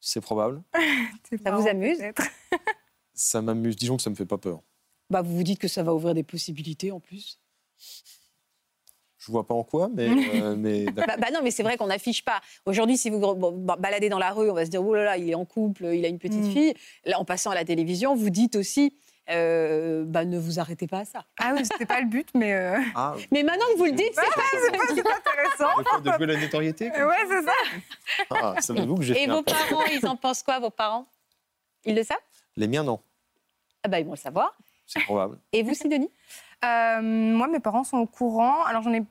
[0.02, 0.62] C'est probable.
[1.44, 2.00] Ça vous amuse?
[3.16, 3.76] Ça m'amuse.
[3.76, 4.62] Disons que ça me fait pas peur.
[5.10, 7.40] bah, Vous vous dites que ça va ouvrir des possibilités en plus.
[9.18, 10.86] Je vois pas en quoi, mais, euh, mais.
[10.86, 12.42] Bah, bah non, mais c'est vrai qu'on n'affiche pas.
[12.66, 13.20] Aujourd'hui, si vous
[13.56, 15.46] bah, baladez dans la rue, on va se dire, oh là là, il est en
[15.46, 16.52] couple, il a une petite Mm.
[16.52, 16.74] fille.
[17.06, 18.96] Là, en passant à la télévision, vous dites aussi,
[19.32, 21.26] euh, bah, ne vous arrêtez pas à ça.
[21.40, 24.14] Ah oui, c'était pas le but, mais euh, Ah, Mais maintenant que vous le dites,
[24.14, 25.80] c'est intéressant.
[25.80, 27.08] de, quoi, de jouer la notoriété quoi.
[27.08, 28.26] Ouais, c'est ça.
[28.30, 31.08] Ah, ça que j'ai Et fait vos parents, ils en pensent quoi, vos parents?
[31.86, 32.18] Ils le savent?
[32.58, 33.00] Les miens, non.
[33.84, 34.58] ah bah, Ils vont le savoir.
[34.86, 35.40] C'est probable.
[35.52, 36.10] Et vous, Sidonie
[36.64, 38.64] Euh, moi, mes parents sont au courant.
[38.66, 39.04] Alors, j'en ai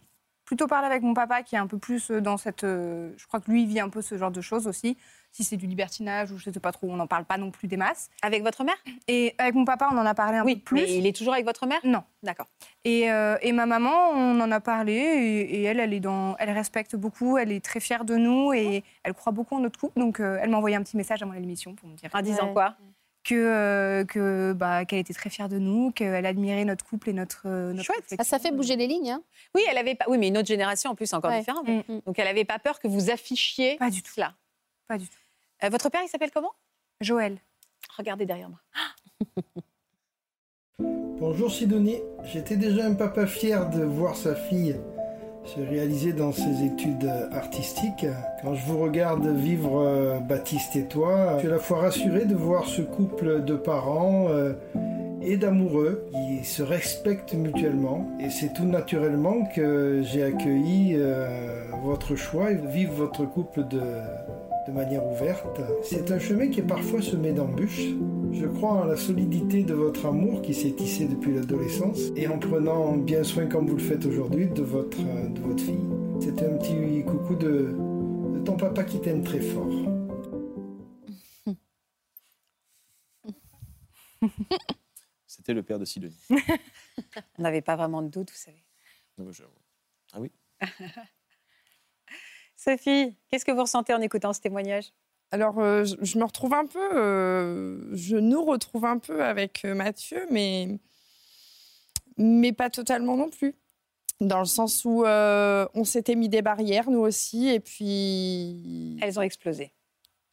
[0.44, 2.64] plutôt parlé avec mon papa qui est un peu plus euh, dans cette.
[2.64, 4.96] euh, je crois que lui, il vit un peu ce genre de choses aussi.
[5.32, 7.66] Si c'est du libertinage ou je sais pas trop, on n'en parle pas non plus
[7.66, 8.08] des masses.
[8.22, 8.76] Avec votre mère?
[9.08, 10.82] Et avec mon papa, on en a parlé un Oui, peu plus.
[10.82, 11.80] mais il est toujours avec votre mère?
[11.82, 12.04] Non.
[12.22, 12.46] D'accord.
[12.84, 16.36] Et, euh, et ma maman, on en a parlé et, et elle, elle est dans,
[16.38, 19.80] elle respecte beaucoup, elle est très fière de nous et elle croit beaucoup en notre
[19.80, 19.98] couple.
[19.98, 22.46] Donc, euh, elle m'a envoyé un petit message avant l'émission pour me dire En disant
[22.48, 22.52] Ouais.
[22.52, 22.76] quoi?
[23.24, 27.12] Que euh, que bah qu'elle était très fière de nous, qu'elle admirait notre couple et
[27.12, 28.14] notre, euh, notre Chouette.
[28.18, 29.10] Ah, ça fait bouger les lignes.
[29.12, 29.22] Hein
[29.54, 30.04] Oui, elle avait pas.
[30.08, 31.38] Oui, mais une autre génération en plus, encore Ouais.
[31.40, 31.62] différent.
[31.64, 32.00] Mm.
[32.06, 34.12] Donc, elle n'avait pas peur que vous affichiez Pas du tout.
[34.14, 34.34] cela.
[34.86, 35.16] Pas du tout.
[35.64, 36.52] Euh, votre père, il s'appelle comment?
[37.00, 37.38] Joël.
[37.96, 38.60] Regardez derrière moi.
[40.78, 44.76] Bonjour Sidonie, j'étais déjà un papa fier de voir sa fille
[45.44, 48.06] se réaliser dans ses études artistiques.
[48.42, 52.24] Quand je vous regarde vivre euh, Baptiste et toi, je suis à la fois rassuré
[52.24, 54.54] de voir ce couple de parents euh,
[55.22, 58.08] et d'amoureux qui se respectent mutuellement.
[58.20, 63.80] Et c'est tout naturellement que j'ai accueilli euh, votre choix et vivre votre couple de,
[64.66, 65.60] de manière ouverte.
[65.82, 67.90] C'est un chemin qui est parfois semé d'embûches.
[68.32, 72.38] Je crois en la solidité de votre amour qui s'est tissé depuis l'adolescence et en
[72.38, 75.84] prenant bien soin, comme vous le faites aujourd'hui, de votre, de votre fille.
[76.20, 77.74] C'est un petit coucou de,
[78.34, 79.70] de ton papa qui t'aime très fort.
[85.26, 86.18] C'était le père de Sidonie.
[87.38, 88.64] On n'avait pas vraiment de doute, vous savez.
[90.12, 90.32] Ah oui?
[92.64, 94.92] Sophie, qu'est-ce que vous ressentez en écoutant ce témoignage?
[95.30, 99.66] Alors, euh, je, je me retrouve un peu, euh, je nous retrouve un peu avec
[99.66, 100.78] euh, Mathieu, mais,
[102.16, 103.54] mais pas totalement non plus.
[104.20, 109.18] Dans le sens où euh, on s'était mis des barrières, nous aussi, et puis Elles
[109.18, 109.72] ont explosé.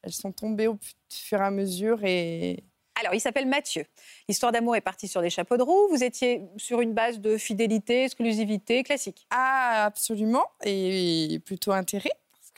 [0.03, 0.77] elles sont tombées au
[1.09, 2.63] fur et à mesure et
[3.01, 3.85] alors, il s'appelle Mathieu.
[4.27, 5.87] L'histoire d'amour est partie sur des chapeaux de roue.
[5.89, 9.25] Vous étiez sur une base de fidélité, exclusivité, classique.
[9.31, 10.45] Ah, absolument.
[10.63, 12.11] Et plutôt intérêt,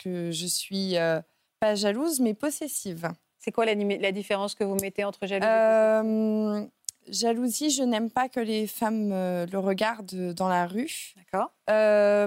[0.04, 1.20] que je suis euh,
[1.60, 3.10] pas jalouse, mais possessive.
[3.38, 6.66] C'est quoi la, la, différence que vous mettez entre jalousie et euh,
[7.08, 11.14] Jalousie, je n'aime pas que les femmes euh, le regardent dans la rue.
[11.16, 11.52] D'accord.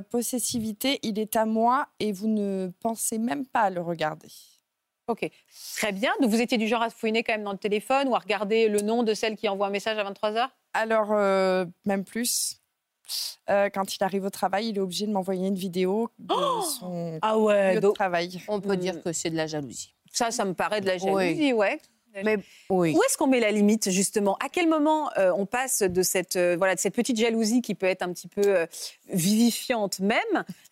[0.09, 4.29] possessivité, il est à moi et vous ne pensez même pas à le regarder.
[5.07, 5.29] Ok,
[5.77, 6.11] très bien.
[6.19, 8.67] Donc vous étiez du genre à fouiner quand même dans le téléphone ou à regarder
[8.67, 12.57] le nom de celle qui envoie un message à 23h Alors, euh, même plus.
[13.49, 16.61] Euh, quand il arrive au travail, il est obligé de m'envoyer une vidéo de oh
[16.61, 18.41] son ah ouais, lieu de travail.
[18.47, 19.93] On peut dire que c'est de la jalousie.
[20.11, 21.79] Ça, ça me paraît de la jalousie, ouais.
[22.23, 22.37] Mais,
[22.69, 22.95] oui.
[22.95, 24.37] Où est-ce qu'on met la limite justement?
[24.43, 27.75] À quel moment euh, on passe de cette, euh, voilà, de cette petite jalousie qui
[27.75, 28.65] peut être un petit peu euh,
[29.07, 30.17] vivifiante même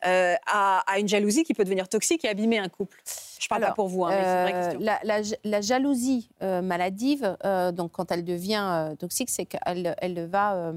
[0.01, 3.01] à, une jalousie qui peut devenir toxique et abîmer un couple?
[3.39, 5.37] Je parle pas pour vous, hein, mais c'est une vraie question.
[5.43, 7.37] La, jalousie maladive,
[7.73, 10.73] donc quand elle devient toxique, c'est qu'elle elle va,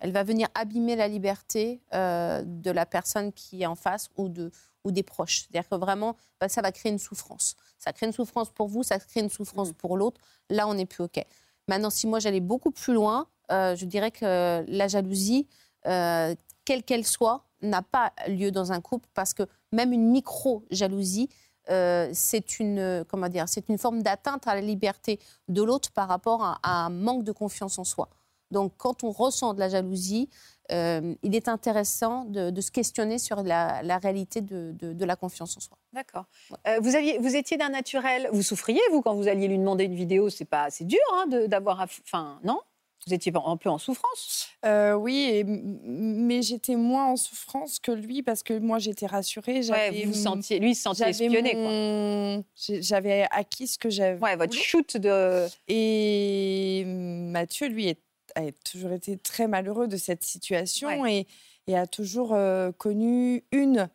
[0.00, 4.50] elle va venir abîmer la liberté de la personne qui est en face ou de
[4.86, 5.42] ou des proches.
[5.42, 7.56] C'est-à-dire que vraiment, bah, ça va créer une souffrance.
[7.76, 9.74] Ça crée une souffrance pour vous, ça crée une souffrance mm.
[9.74, 10.20] pour l'autre.
[10.48, 11.22] Là, on n'est plus OK.
[11.68, 15.46] Maintenant, si moi j'allais beaucoup plus loin, euh, je dirais que la jalousie,
[15.86, 21.28] euh, quelle qu'elle soit, n'a pas lieu dans un couple parce que même une micro-jalousie,
[21.68, 26.06] euh, c'est une, comment dire, c'est une forme d'atteinte à la liberté de l'autre par
[26.06, 28.08] rapport à, un manque de confiance en soi.
[28.50, 30.28] Donc, quand on ressent de la jalousie,
[30.72, 35.78] euh, il est intéressant de, se questionner sur la, réalité de, la confiance en soi.
[35.92, 36.24] D'accord.
[36.66, 38.28] Euh, vous, aviez, vous étiez d'un naturel.
[38.32, 41.26] Vous souffriez, vous, quand vous alliez lui demander une vidéo C'est pas assez dur hein,
[41.48, 41.80] d'avoir.
[41.80, 42.60] Enfin, non?
[43.06, 44.48] Vous étiez un peu en souffrance?
[44.64, 49.60] Euh, Oui, mais j'étais moins en souffrance que lui parce que moi j'étais rassurée.
[49.68, 52.44] Ouais, vous sentiez, lui il se sentait espionné.
[52.56, 54.18] J'avais acquis ce que j'avais.
[54.18, 55.46] Ouais, votre shoot de.
[55.68, 58.00] Et Mathieu, lui, est
[58.36, 61.26] a toujours été très malheureux de cette situation et,
[61.74, 63.88] a toujours euh, connu une.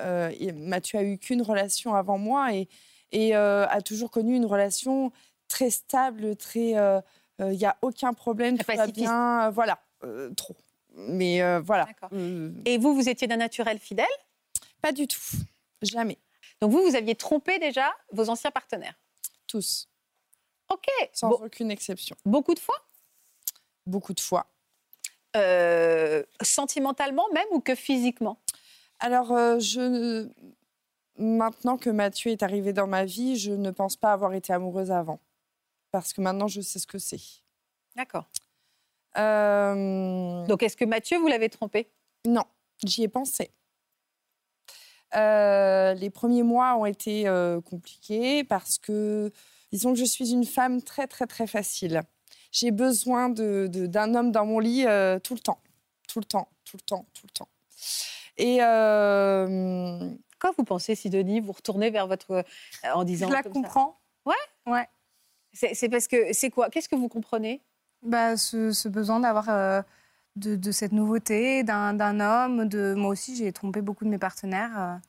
[0.00, 2.68] Euh, Mathieu a eu qu'une relation avant moi et,
[3.10, 5.10] et euh, a toujours connu une relation
[5.48, 6.74] très stable, très.
[7.40, 9.50] Il n'y a aucun problème, tout va bien.
[9.50, 9.80] voilà,
[10.36, 10.56] trop.
[10.94, 11.88] Mais voilà.
[12.64, 14.06] Et vous, vous étiez d'un naturel fidèle?
[14.80, 15.20] Pas du tout.
[15.82, 16.18] Jamais.
[16.60, 18.94] Donc vous, vous aviez trompé déjà vos anciens partenaires?
[19.46, 19.88] Tous.
[20.68, 20.86] Ok.
[21.12, 22.14] Sans aucune exception.
[22.24, 22.76] Beaucoup de fois?
[23.90, 24.46] Beaucoup de fois.
[25.36, 28.40] Euh, sentimentalement même ou que physiquement?
[28.98, 30.28] Alors, euh, je...
[31.18, 34.90] maintenant que Mathieu est arrivé dans ma vie, je ne pense pas avoir été amoureuse
[34.90, 35.20] avant.
[35.92, 37.20] Parce que maintenant, je sais ce que c'est.
[37.96, 38.28] D'accord.
[39.18, 41.90] Euh, Donc, est-ce que Mathieu, vous l'avez trompé?
[42.26, 42.44] Non,
[42.84, 43.50] j'y ai pensé.
[45.12, 47.24] les premiers mois ont été
[47.64, 49.32] compliqués parce que,
[49.72, 52.02] disons que je suis une femme très, très, très facile
[52.52, 55.60] j'ai besoin d'un de, d'un homme dans mon lit euh, tout le temps.
[56.08, 57.48] Tout le temps, tout le temps, tout le temps.
[58.36, 58.58] Et.
[58.62, 60.10] Euh...
[60.40, 62.30] Quand vous pensez, Sidonie, vous retournez vers votre.
[62.32, 62.42] Euh,
[62.94, 63.28] en disant.
[63.28, 64.00] Je la comprends.
[64.24, 64.34] Ouais
[64.66, 64.88] Ouais.
[65.52, 66.32] C'est parce que.
[66.32, 66.70] C'est quoi?
[66.70, 67.62] Qu'est-ce que vous comprenez?
[68.02, 69.48] Bah, ce, besoin d'avoir.
[69.50, 69.82] Euh,
[70.36, 72.66] de, de, cette nouveauté, d'un homme.
[72.66, 72.94] De...
[72.94, 75.00] Moi aussi, j'ai trompé beaucoup de mes partenaires.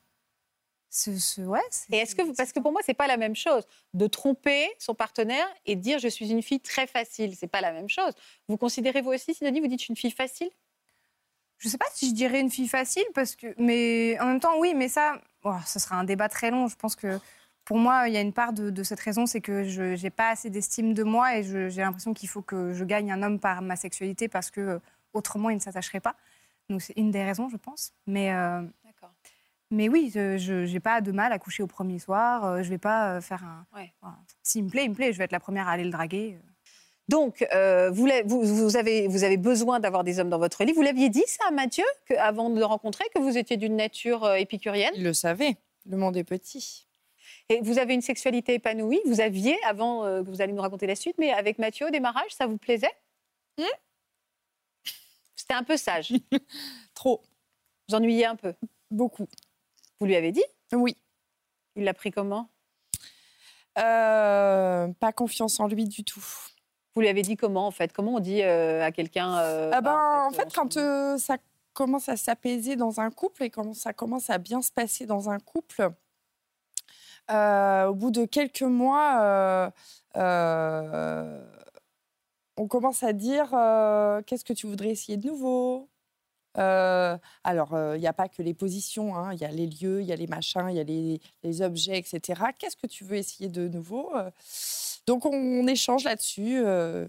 [1.38, 4.70] Ouais, et est-ce que parce que pour moi c'est pas la même chose de tromper
[4.78, 8.14] son partenaire et dire je suis une fille très facile, c'est pas la même chose.
[8.50, 10.50] Vous considérez vous aussi, Sidonie, vous dites une fille facile?
[11.60, 14.60] Je sais pas si je dirais une fille facile parce que, mais en même temps
[14.60, 16.68] oui, mais ça, oh, ce sera un débat très long.
[16.68, 17.20] Je pense que
[17.64, 20.32] pour moi il y a une part de, cette raison, c'est que je n'ai pas
[20.32, 23.62] assez d'estime de moi et j'ai l'impression qu'il faut que je gagne un homme par
[23.62, 24.82] ma sexualité parce que
[25.14, 26.18] autrement il ne s'attacherait pas.
[26.70, 27.94] Donc c'est une des raisons, je pense.
[28.08, 28.62] Mais euh,
[29.72, 32.46] mais oui, je n'ai pas de mal à coucher au premier soir.
[32.46, 33.66] Euh, je ne vais pas euh, faire un.
[34.44, 35.14] S'il me plaît, il me plaît.
[35.14, 36.36] Je vais être la première à aller le draguer.
[36.36, 36.48] Euh.
[37.08, 37.46] Donc,
[37.94, 38.08] vous,
[38.44, 40.72] vous, avez, vous avez besoin d'avoir des hommes dans votre lit.
[40.72, 43.76] Vous l'aviez dit ça à Mathieu, que, avant de le rencontrer, que vous étiez d'une
[43.76, 44.94] nature épicurienne?
[44.96, 45.58] Il le savait.
[45.90, 46.88] Le monde est petit.
[47.50, 49.02] Et vous avez une sexualité épanouie?
[49.06, 52.32] Vous aviez, avant que vous allez nous raconter la suite, mais avec Mathieu au démarrage,
[52.32, 52.94] ça vous plaisait?
[53.58, 53.64] Hmm?
[55.36, 56.14] C'était un peu sage.
[56.94, 57.22] Trop.
[57.90, 58.54] Vous ennuyez un peu?
[58.90, 59.28] Beaucoup.
[60.02, 60.44] Vous lui avez dit?
[60.74, 60.98] Oui.
[61.76, 62.50] Il l'a pris comment?
[63.78, 66.26] Euh, Pas confiance en lui du tout.
[66.96, 67.94] Vous lui avez dit comment en fait?
[67.94, 70.74] Comment on dit euh, à quelqu'un euh, ah ben, bah, En fait, quand
[71.20, 71.38] ça
[71.74, 75.30] commence à s'apaiser dans un couple et quand ça commence à bien se passer dans
[75.30, 75.92] un couple,
[77.30, 79.72] au bout de quelques mois,
[80.16, 81.42] on
[82.68, 83.50] commence à dire
[84.26, 85.91] qu'est-ce que tu voudrais essayer de nouveau?
[86.58, 89.34] Euh, alors, il n'y a pas que les positions, hein.
[89.34, 91.62] il y a les lieux, il y a les machins, il y a les, les
[91.62, 92.42] objets, etc.
[92.58, 94.30] Qu'est-ce que tu veux essayer de nouveau euh?
[95.08, 96.60] Donc, on, échange là-dessus.
[96.66, 97.08] euh.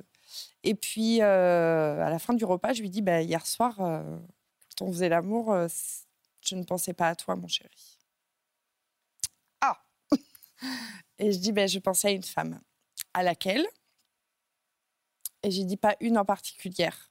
[0.64, 4.18] et puis, euh, à la fin du repas, je lui dis, bah, hier soir, euh,
[4.78, 5.68] quand on faisait l'amour, euh,
[6.46, 7.70] je ne pensais pas à toi, mon chéri.
[9.61, 9.83] Ah
[11.18, 12.61] Et je dis, bah, je pensais à une femme.
[13.14, 13.66] À laquelle?
[15.42, 17.11] Et j'ai dit, pas une en particulière.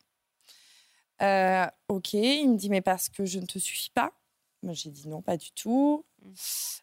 [1.22, 4.12] Euh, ok, il me dit, mais parce que je ne te suffis pas
[4.64, 6.04] Moi, j'ai dit non, pas du tout.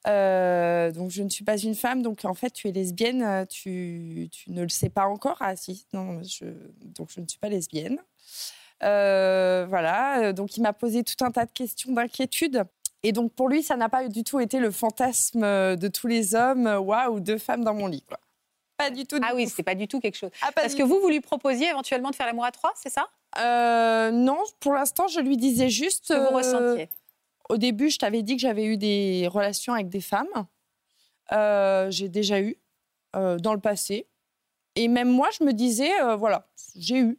[0.06, 4.28] Euh, donc, je ne suis pas une femme, donc en fait, tu es lesbienne, tu,
[4.30, 5.36] tu ne le sais pas encore.
[5.40, 6.46] Ah, si, non, je,
[6.80, 7.98] donc je ne suis pas lesbienne.
[8.84, 12.64] Euh, voilà, donc il m'a posé tout un tas de questions d'inquiétude.
[13.02, 16.34] Et donc, pour lui, ça n'a pas du tout été le fantasme de tous les
[16.34, 18.18] hommes, waouh, deux femmes dans mon lit, quoi.
[18.76, 19.18] Pas du tout.
[19.18, 19.52] du Ah oui, tout.
[19.56, 20.30] c'est pas du tout quelque chose.
[20.42, 23.08] Ah, Parce que vous, vous lui proposiez éventuellement de faire l'amour à trois, c'est ça?
[23.38, 26.08] Euh, non, pour l'instant, je lui disais juste.
[26.08, 26.88] Que vous euh, ressentiez.
[27.48, 30.46] Au début, je t'avais dit que j'avais eu des relations avec des femmes.
[31.32, 32.56] Euh, j'ai déjà eu
[33.14, 34.06] dans le passé.
[34.76, 37.18] Et même moi, je me disais, voilà, j'ai eu.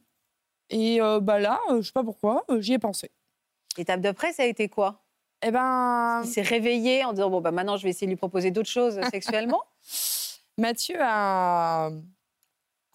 [0.69, 3.11] Et bah là, je sais pas pourquoi, j'y ai pensé.
[3.77, 5.03] L'étape d'après, ça a été quoi?
[5.41, 8.17] Eh ben, Il s'est réveillé en disant bon bah maintenant je vais essayer de lui
[8.17, 9.61] proposer d'autres choses sexuellement.
[10.57, 11.91] Mathieu a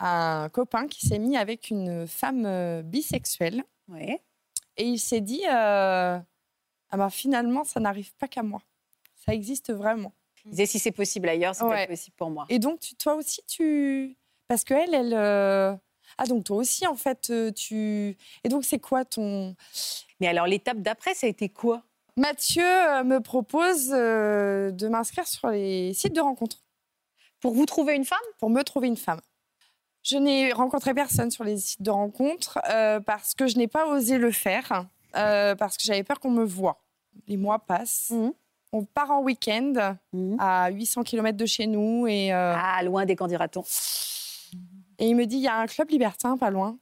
[0.05, 3.64] un copain qui s'est mis avec une femme euh, bisexuelle.
[3.88, 4.17] Oui.
[4.77, 6.19] Et il s'est dit, euh,
[6.90, 8.62] ah ben, finalement, ça n'arrive pas qu'à moi.
[9.25, 10.12] Ça existe vraiment.
[10.45, 11.87] Il disait si c'est possible ailleurs, c'est Ouais.
[11.87, 12.45] pas possible pour moi.
[12.49, 14.17] Et donc, tu- toi aussi, tu...
[14.49, 15.14] Parce qu'elle, elle...
[15.14, 15.75] euh,
[16.19, 18.17] Ah, donc toi aussi, en fait, tu...
[18.45, 19.57] Et donc, c'est quoi ton...
[20.21, 21.83] Mais alors l'étape d'après, ça a été quoi?
[22.17, 22.62] Mathieu
[23.05, 26.62] me propose euh, de m'inscrire sur les sites de rencontres
[27.40, 28.19] Pour vous trouver une femme?
[28.38, 29.21] Pour me trouver une femme.
[30.05, 33.87] Je n'ai rencontré personne sur les sites de rencontres euh, parce que je n'ai pas
[33.87, 34.85] osé le faire,
[35.17, 36.79] euh, parce que j'avais peur qu'on me voie.
[37.27, 38.11] Les mois passent.
[38.11, 38.33] Mhm.
[38.73, 39.97] On part en week-end
[40.38, 43.64] à 800 km de chez nous et, euh, Ah, loin des candidatons.
[44.99, 46.77] et il me dit il y a un club libertin pas loin.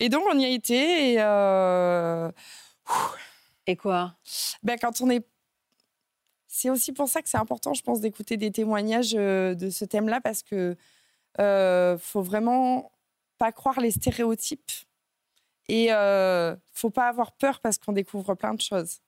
[0.00, 2.32] Et donc on y a été et euh,
[3.66, 4.14] Et quoi?
[4.64, 5.24] Ben, quand on est
[6.48, 10.20] c'est aussi pour ça que c'est important, je pense, d'écouter des témoignages de ce thème-là
[10.20, 10.76] parce que
[11.38, 12.92] euh, faut vraiment
[13.38, 14.72] pas croire les stéréotypes
[15.68, 19.00] et euh, faut pas avoir peur parce qu'on découvre plein de choses.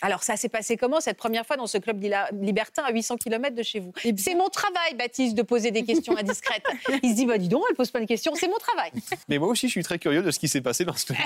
[0.00, 2.00] Alors ça s'est passé comment cette première fois dans ce club
[2.40, 5.70] libertin à 800 km de chez vous Eh bien- C'est mon travail, Baptiste, de poser
[5.70, 6.64] des questions indiscrètes.
[7.02, 8.92] Il se dit bah dis donc, elle pose pas de questions, c'est mon travail.
[9.28, 11.18] Mais moi aussi, je suis très curieux de ce qui s'est passé dans ce club.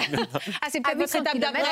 [0.63, 1.63] Ah c'est peut-être votre 800 étape d'après.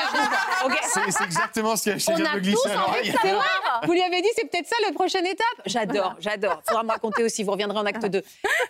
[0.93, 3.81] C'est c'est exactement ce qui a On vient de me glisser savoir.
[3.85, 6.61] Vous lui avez dit, c'est peut-être ça la prochaine étape J'adore, j'adore.
[6.67, 8.21] Faudra me raconter aussi, vous reviendrez en acte 2.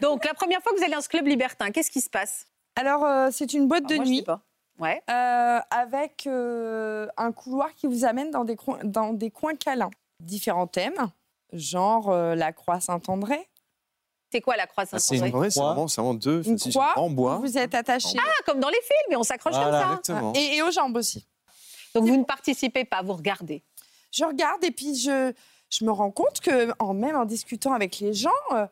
[0.02, 2.46] Donc, la première fois que vous allez dans ce club libertin, qu'est-ce qui se passe?
[2.78, 4.39] Alors euh, c'est une boîte Alors, de moi, je sais nuit pas.
[4.82, 5.02] Ouais.
[5.10, 9.91] euh, avec euh, un couloir qui vous amène dans des, coins, dans des coins câlins.
[10.20, 10.98] Différents thèmes,
[11.54, 13.48] genre euh, la croix Saint-André,
[14.32, 15.50] C'est quoi la croix Ah, Saint-André?
[15.52, 16.41] c'est vraiment, c'est vraiment deux.
[16.48, 17.38] une croix en bois.
[17.38, 19.72] vous êtes attaché Ah, comme dans les films, mais on s'accroche Voilà.
[19.72, 19.94] comme ça.
[20.13, 20.34] Exactement.
[20.36, 21.26] et, et aux jambes aussi.
[21.96, 23.63] Donc, vous ne participez pas, vous regardez.
[24.12, 25.34] je regarde et puis je,
[25.70, 28.65] je me rends compte que en même en discutant avec les gens, euh,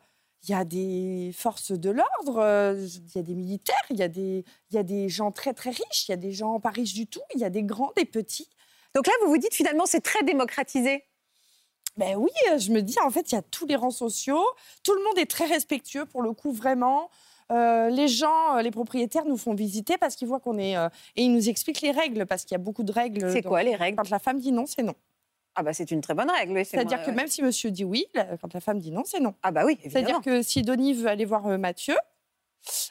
[0.44, 4.02] il y a des forces de l'ordre, euh, il y a des militaires, il y,
[4.02, 6.58] a des- il y a des gens très très riches, il y a des gens
[6.60, 8.48] pas riches du tout, il y a des grands, des petits.
[8.94, 11.04] Donc là, vous vous dites finalement, c'est très démocratisé.
[11.96, 14.42] Ben oui, euh, je me dis en fait il y a tous les rangs sociaux,
[14.84, 17.10] tout le monde est très respectueux pour le coup vraiment.
[17.52, 21.24] Euh, les gens, les propriétaires nous font visiter parce qu'ils voient qu'on est euh, et
[21.24, 23.30] ils nous expliquent les règles parce qu'il y a beaucoup de règles.
[23.32, 23.96] C'est quoi les règles?
[23.98, 24.94] Quand la femme dit non, c'est non.
[25.56, 26.64] Ah bah c'est une très bonne règle.
[26.64, 29.34] C'est-à-dire que même si monsieur dit oui, la- quand la femme dit non, c'est non.
[29.42, 31.96] Ah bah oui, C'est-à-dire que si Denis veut aller voir euh, Mathieu,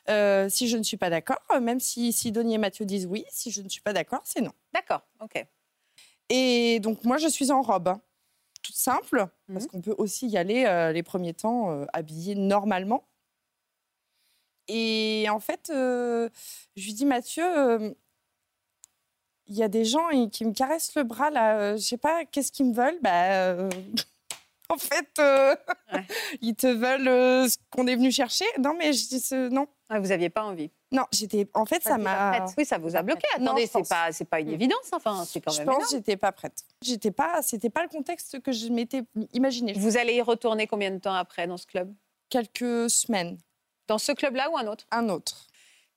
[0.10, 3.06] euh, si je ne suis pas d'accord, euh, même si, si Denis et Mathieu disent
[3.06, 4.52] oui, si je ne suis pas d'accord, c'est non.
[4.74, 5.45] D'accord, ok.
[6.30, 8.02] Et donc moi, je suis en robe, hein,
[8.62, 9.67] toute simple, parce Mhm.
[9.67, 13.08] qu'on peut aussi y aller euh, les premiers temps euh, habillé normalement.
[14.67, 16.30] Et en fait, je
[16.76, 17.95] lui dis Mathieu,
[19.50, 22.23] il y a des gens qui me caressent le bras là, euh, je sais pas,
[22.26, 23.00] qu'est-ce qu'ils me veulent?
[23.02, 23.69] Bah, euh,
[24.69, 25.56] en fait, euh,
[25.94, 26.06] Ouais.
[26.42, 28.46] ils te veulent euh, ce qu'on est venu chercher.
[28.60, 29.23] Non, mais je dis
[29.54, 29.67] non.
[29.92, 30.69] Ah, vous aviez pas envie?
[30.92, 31.50] Non, j'étais.
[31.56, 32.46] En fait, ça m'a.
[32.58, 33.26] Oui, ça vous a bloqué.
[33.40, 33.90] Non, Attendez, c'est pense.
[33.90, 34.54] pas, c'est pas une Mm.
[34.54, 34.90] évidence.
[34.92, 36.63] Enfin, c'est quand Je pense j'étais pas prête.
[36.84, 37.42] J'étais pas.
[37.42, 39.02] C'était pas le contexte que je m'étais
[39.34, 39.73] imaginé.
[39.73, 41.92] Vous allez y retourner combien de temps après dans ce club?
[42.30, 43.40] Quelques semaines.
[43.88, 44.86] Dans ce club-là ou un autre?
[44.92, 45.48] Un autre.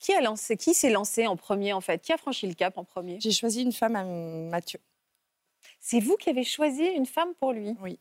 [0.03, 2.03] Qui a lancé Qui s'est lancé en premier en fait?
[2.03, 3.21] Qui a franchi le cap en premier?
[3.21, 4.81] J'ai choisi une femme à Mathieu.
[5.79, 7.77] C'est vous qui avez choisi une femme pour lui?
[7.81, 7.99] Oui.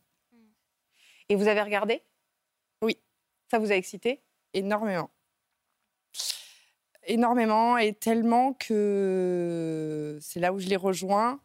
[1.29, 2.01] Et vous avez regardé?
[2.81, 2.97] Oui.
[3.51, 4.19] Ça vous a excité?
[4.53, 5.11] Énormément.
[7.05, 11.39] Énormément et tellement que c'est là où je l'ai rejoint.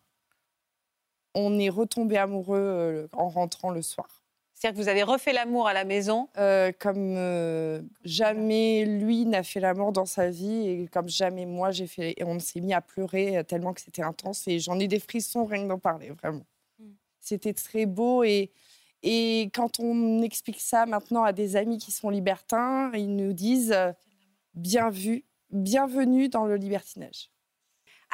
[1.34, 4.26] On est retombé amoureux euh, en rentrant le soir.
[4.57, 9.42] C'est-à-dire que vous avez refait l'amour à la maison Euh, comme euh, jamais lui n'a
[9.42, 12.14] fait l'amour dans sa vie et comme jamais moi j'ai fait.
[12.16, 14.98] Et on s'est mis à pleurer euh, tellement que c'était intense et j'en ai des
[14.98, 16.46] frissons rien que d'en parler, vraiment.
[16.78, 16.84] Mm.
[17.20, 18.50] C'était très beau et,
[19.02, 23.72] et quand on explique ça maintenant à des amis qui sont libertins, ils nous disent
[23.72, 23.92] euh,
[24.54, 27.30] bien vu, bienvenue dans le libertinage.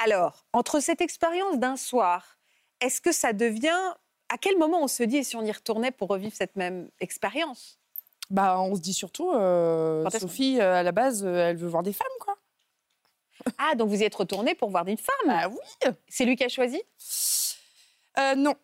[0.04, 2.36] Alors, entre cette expérience d'un soir,
[2.80, 3.94] est-ce que ça devient...
[4.32, 6.88] À quel moment on se dit, et si on y retournait pour revivre cette même
[7.00, 7.78] expérience?
[8.30, 11.82] Bah, on se dit surtout, euh, Sophie, euh, à la base, euh, elle veut voir
[11.82, 12.38] des femmes, quoi.
[13.58, 16.44] Ah, donc vous y êtes retourné pour voir une femme Ah oui C'est lui qui
[16.44, 16.80] a choisi?
[18.18, 18.54] Euh, Non,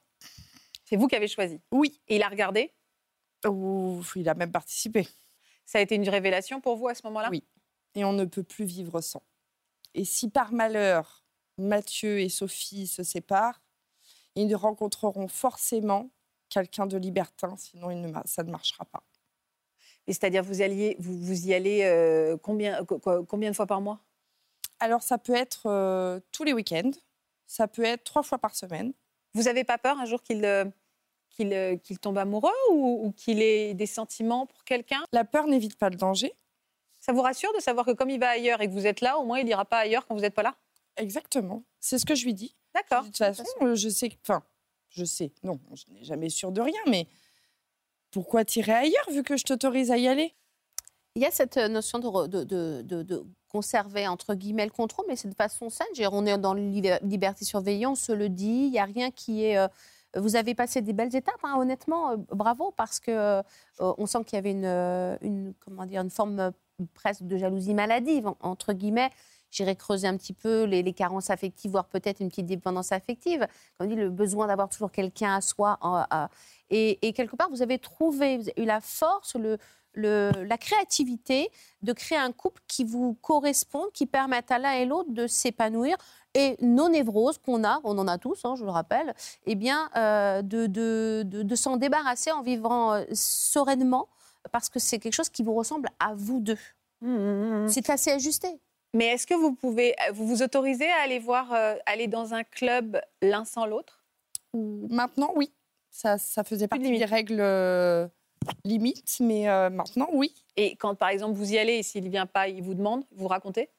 [0.86, 1.60] C'est vous qui avez choisi?
[1.70, 2.00] Oui.
[2.08, 2.72] Et il a regardé?
[3.46, 5.06] Ouf, il a même participé.
[5.66, 7.28] Ça a été une révélation pour vous à ce moment-là?
[7.30, 7.44] Oui.
[7.94, 9.22] Et on ne peut plus vivre sans.
[9.92, 11.24] Et si par malheur,
[11.58, 13.60] Mathieu et Sophie se séparent,
[14.42, 16.10] ils rencontreront forcément
[16.48, 19.02] quelqu'un de libertin, sinon il ne ma- ça ne marchera pas.
[20.06, 23.66] Et c'est-à-dire, vous, alliez, vous, vous y allez euh, combien, co- co- combien de fois
[23.66, 24.00] par mois?
[24.80, 26.92] Alors ça peut être euh, tous les week-ends,
[27.46, 28.92] ça peut être trois fois par semaine.
[29.34, 33.86] Vous n'avez pas peur un jour qu'il euh, tombe amoureux ou, ou qu'il ait des
[33.86, 35.02] sentiments pour quelqu'un?
[35.12, 36.32] La peur n'évite pas le danger.
[37.00, 39.18] Ça vous rassure de savoir que comme il va ailleurs et que vous êtes là,
[39.18, 40.56] au moins il n'ira pas ailleurs quand vous n'êtes pas là?
[40.96, 41.62] Exactement.
[41.80, 42.56] C'est ce que je lui dis.
[42.82, 43.02] D'accord.
[43.02, 44.08] De toute façon, euh, je sais.
[44.10, 44.42] que- Enfin,
[44.90, 45.32] je sais.
[45.42, 47.06] Non, je n'ai jamais sûr de rien, mais
[48.10, 50.34] pourquoi tirer ailleurs vu que je t'autorise à y aller?
[51.14, 54.70] Il y a cette euh, notion de, de, de- de- de conserver, entre guillemets, le
[54.70, 55.86] contrôle, mais c'est de façon saine.
[56.12, 58.66] On est dans liber- liberté surveillée, on se le dit.
[58.66, 59.58] Il n'y a rien qui est...
[59.58, 59.66] euh,
[60.16, 63.42] vous avez passé des belles étapes, hein, honnêtement, bravo, parce que euh,
[63.78, 66.52] on sent qu'il y avait une, une, comment dire, une forme
[66.94, 69.10] presque de jalousie maladive, en- entre guillemets.
[69.50, 73.46] J'irai creuser un petit peu les, les carences affectives, voire peut-être une petite dépendance affective.
[73.78, 75.78] Comme on dit, le besoin d'avoir toujours quelqu'un à soi.
[75.80, 76.28] en- à-
[76.70, 79.56] et, et quelque part, vous avez trouvé, vous avez eu la force, le,
[79.94, 81.50] le- la créativité
[81.82, 85.96] de créer un couple qui vous corresponde, qui permette à l'un et l'autre de s'épanouir.
[86.34, 89.14] Et nos névroses qu'on a, on en a tous, hein, je le rappelle,
[89.46, 94.08] eh bien, euh, de, de- de- de s'en débarrasser en vivant euh, sereinement,
[94.52, 96.58] parce que c'est quelque chose qui vous ressemble à vous deux.
[97.00, 98.60] Mmh, C'est assez ajusté.
[98.94, 102.34] Mais est-ce que vous pouvez, euh, vous vous autorisez à aller voir, euh, aller dans
[102.34, 104.02] un club l'un sans l'autre?
[104.54, 105.52] Maintenant, oui.
[105.90, 108.06] Ça, ça faisait partie des règles euh,
[108.64, 110.34] limites, mais euh, maintenant, oui.
[110.56, 113.04] Et quand par exemple vous y allez et s'il ne vient pas, il vous demande,
[113.12, 113.70] vous racontez?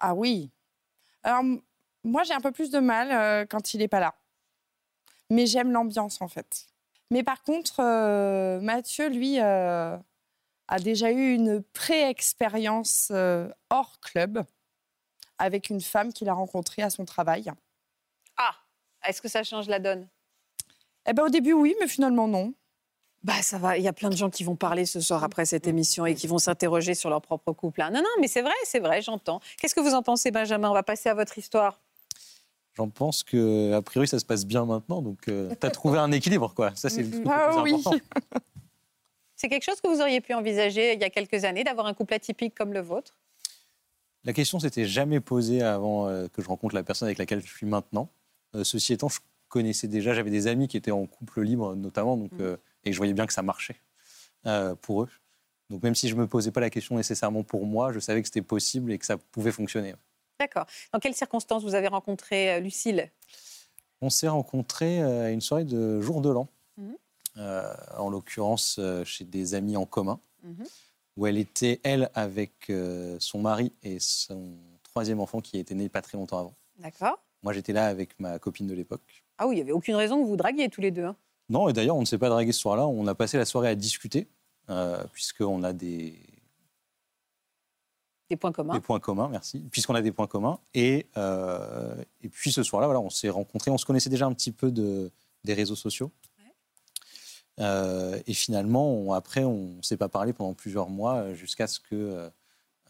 [0.00, 0.50] Ah oui.
[1.22, 1.42] Alors,
[2.04, 4.14] moi, j'ai un peu plus de mal quand il n'est pas là.
[5.30, 6.66] Mais j'aime l'ambiance, en fait.
[7.10, 7.80] Mais par contre,
[8.60, 9.38] Mathieu, lui,
[10.74, 14.44] a déjà eu une pré-expérience euh, hors club
[15.38, 17.52] avec une femme qu'il a rencontrée à son travail.
[18.36, 18.54] Ah,
[19.06, 20.08] est-ce que ça change la donne?
[21.06, 22.54] Eh ben, au début, oui, mais finalement, non.
[23.22, 25.46] Bah ça va, il y a plein de gens qui vont parler ce soir après
[25.46, 27.80] cette émission et qui vont s'interroger sur leur propre couple.
[27.80, 27.90] hein.
[27.90, 29.40] Non, non, mais c'est vrai, c'est vrai, j'entends.
[29.58, 30.70] Qu'est-ce que vous en pensez, Benjamin?
[30.70, 31.80] On va passer à votre histoire.
[32.74, 35.00] J'en pense que, a priori, ça se passe bien maintenant.
[35.02, 35.32] Donc, tu
[35.66, 36.72] as trouvé un équilibre, quoi.
[36.74, 37.82] Ça, c'est le le Ah plus oui.
[39.44, 41.92] C'est quelque chose que vous auriez pu envisager il y a quelques années, d'avoir un
[41.92, 43.18] couple atypique comme le vôtre?
[44.24, 47.54] La question s'était jamais posée avant euh, que je rencontre la personne avec laquelle je
[47.54, 48.08] suis maintenant.
[48.54, 49.18] Euh, ceci étant, je
[49.50, 52.96] connaissais déjà, j'avais des amis qui étaient en couple libre notamment, donc, euh, et je
[52.96, 53.76] voyais bien que ça marchait
[54.80, 55.10] pour eux.
[55.68, 58.28] Donc même si je me posais pas la question nécessairement pour moi, je savais que
[58.28, 59.94] c'était possible et que ça pouvait fonctionner.
[60.40, 60.64] D'accord.
[60.90, 63.10] Dans quelles circonstances vous avez rencontré Lucille?
[64.00, 66.96] On s'est rencontrés à une soirée de jour de l'an, Mhm.
[67.36, 70.64] Euh, en l'occurrence euh, chez des amis en commun, Mhm.
[71.16, 75.88] où elle était, elle, avec euh, son mari et son troisième enfant qui était né
[75.88, 76.54] pas très longtemps avant.
[76.78, 77.18] D'accord.
[77.42, 79.24] Moi, j'étais là avec ma copine de l'époque.
[79.38, 81.04] Ah oui, il n'y avait aucune raison que vous draguiez tous les deux.
[81.04, 81.16] hein.
[81.50, 82.86] Non, et d'ailleurs, on ne s'est pas dragué ce soir-là.
[82.86, 84.28] On a passé la soirée à discuter,
[84.70, 86.18] euh, puisqu'on a des,
[88.30, 88.72] Des points communs.
[88.74, 89.58] des points communs, merci.
[89.70, 90.58] Puisqu'on a des points communs.
[90.72, 93.70] Et, euh, et puis ce soir-là, voilà, on s'est rencontrés.
[93.70, 95.10] On se connaissait déjà un petit peu de,
[95.44, 96.10] des réseaux sociaux.
[97.60, 101.66] Euh, et finalement, on- après, on ne s'est pas parlé pendant plusieurs mois, euh, jusqu'à
[101.66, 102.28] ce que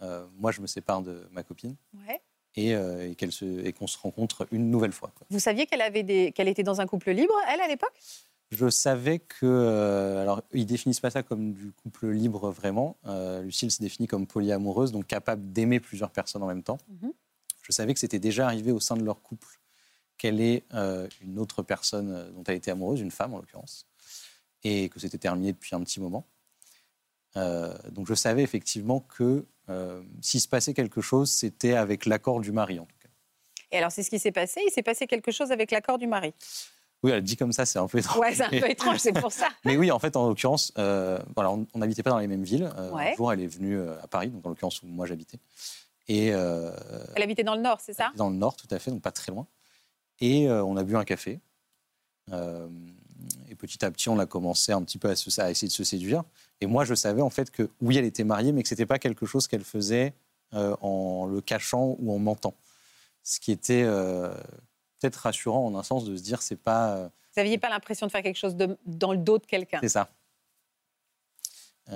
[0.03, 2.21] euh, moi, je me sépare de ma copine Ouais.
[2.57, 5.11] et, euh, et qu'elle se- et qu'on se rencontre une nouvelle fois.
[5.17, 5.27] quoi.
[5.31, 6.33] Vous saviez qu'elle avait des...
[6.33, 7.93] qu'elle était dans un couple libre, elle, à l'époque?
[8.51, 10.19] Je savais que.
[10.21, 12.97] alors, ils définissent pas ça comme du couple libre vraiment.
[13.43, 16.79] Lucille se définit comme polyamoureuse, donc capable d'aimer plusieurs personnes en même temps.
[16.89, 17.13] Mhm.
[17.63, 19.59] Je savais que c'était déjà arrivé au sein de leur couple
[20.19, 23.87] qu'elle ait euh, une autre personne dont elle était amoureuse, une femme en l'occurrence,
[24.65, 26.27] et que c'était terminé depuis un petit moment.
[27.37, 32.41] Euh, donc je savais effectivement que euh, s'il se passait quelque chose, c'était avec l'accord
[32.41, 33.09] du mari en tout cas.
[33.73, 34.61] Et alors, c'est ce qui s'est passé?
[34.67, 36.33] Il s'est passé quelque chose avec l'accord du mari?
[37.03, 38.19] Oui, elle dit comme ça, c'est un peu étrange.
[38.19, 39.49] Ouais, c'est un peu étrange, c'est pour ça.
[39.65, 42.71] Mais oui, en fait, en l'occurrence, euh, voilà, on n'habitait pas dans les mêmes villes.
[42.79, 43.13] Euh, Ouais.
[43.13, 45.39] Un jour, elle est venue à Paris, donc en l'occurrence où moi j'habitais.
[46.07, 48.13] Et Elle habitait dans le Nord, c'est ça?
[48.15, 49.47] Dans le nord, tout à fait, donc pas très loin.
[50.21, 51.41] Et on a bu un café.
[53.55, 55.73] Et petit à petit, on a commencé un petit peu à, se- à essayer de
[55.73, 56.25] se séduire.
[56.61, 58.99] Et moi, je savais en fait que oui, elle était mariée, mais que c'était pas
[58.99, 60.13] quelque chose qu'elle faisait
[60.55, 62.55] euh, en le cachant ou en mentant.
[63.23, 64.35] Ce qui était euh,
[64.99, 68.07] peut-être rassurant en un sens de se dire c'est pas euh, Vous n'aviez pas l'impression
[68.07, 70.11] de faire quelque chose de- dans le dos de quelqu'un c'est ça.
[71.89, 71.95] Je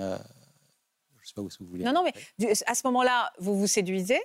[1.25, 1.85] sais pas où est-ce que vous voulez.
[1.85, 2.13] Non, non, mais
[2.67, 4.21] à ce moment-là, vous vous séduisez.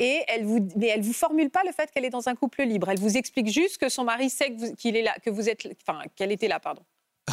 [0.00, 2.62] Et elle vous, mais elle vous formule pas le fait qu'elle est dans un couple
[2.64, 2.88] libre.
[2.90, 6.00] Elle vous explique juste que son mari sait qu'il est là, que vous êtes, enfin,
[6.16, 6.82] qu'elle était là, pardon.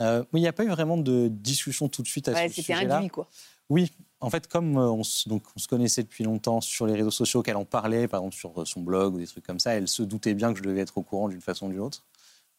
[0.00, 2.48] Euh, oui, il n'y a pas eu vraiment de discussion tout de suite à Ouais,
[2.48, 2.98] ce c'était sujet-là.
[2.98, 3.26] induit, quoi.
[3.68, 3.90] Oui,
[4.20, 7.10] en fait, comme euh, on, se- donc, on se connaissait depuis longtemps sur les réseaux
[7.10, 9.72] sociaux, qu'elle en parlait, par exemple sur euh, son blog ou des trucs comme ça,
[9.74, 12.04] elle se doutait bien que je devais être au courant d'une façon ou d'une autre.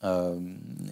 [0.04, 0.38] Euh,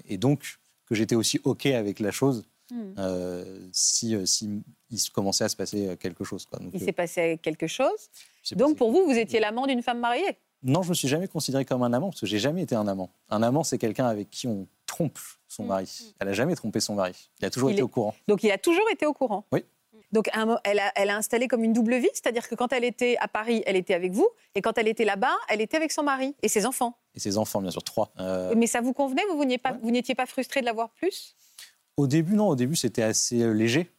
[0.08, 2.94] et donc, que j'étais aussi OK avec la chose Hmm.
[2.98, 4.62] euh, si, euh, si
[4.92, 6.46] il se commençait à se passer euh, quelque chose.
[6.46, 6.60] Quoi.
[6.60, 8.10] Donc, Il euh, s'est passé quelque chose.
[8.52, 10.38] Donc, passé- pour vous, vous étiez l'amant d'une femme mariée?
[10.64, 12.88] Non, je me suis jamais considéré comme un amant, parce que j'ai jamais été un
[12.88, 13.10] amant.
[13.30, 15.68] Un amant, c'est quelqu'un avec qui on trompe son Mm.
[15.68, 16.14] mari.
[16.20, 17.30] Elle a jamais trompé son mari.
[17.40, 18.14] Il a toujours Il été est- au courant.
[18.28, 19.46] Donc, il a toujours été au courant?
[19.52, 19.64] Oui.
[20.12, 20.30] Donc,
[20.64, 23.28] elle a, elle a installé comme une double vie, c'est-à-dire que quand elle était à
[23.28, 26.34] Paris, elle était avec vous, et quand elle était là-bas, elle était avec son mari
[26.42, 26.96] et ses enfants?
[27.14, 28.12] Et ses enfants, bien sûr, trois.
[28.20, 29.24] Euh, Mais ça vous convenait?
[29.30, 29.80] Vous, vous n'étiez pas, Ouais.
[29.82, 31.36] vous n'étiez pas frustré de l'avoir plus?
[31.98, 32.48] Au début, non.
[32.50, 33.92] Au début, c'était assez euh, léger.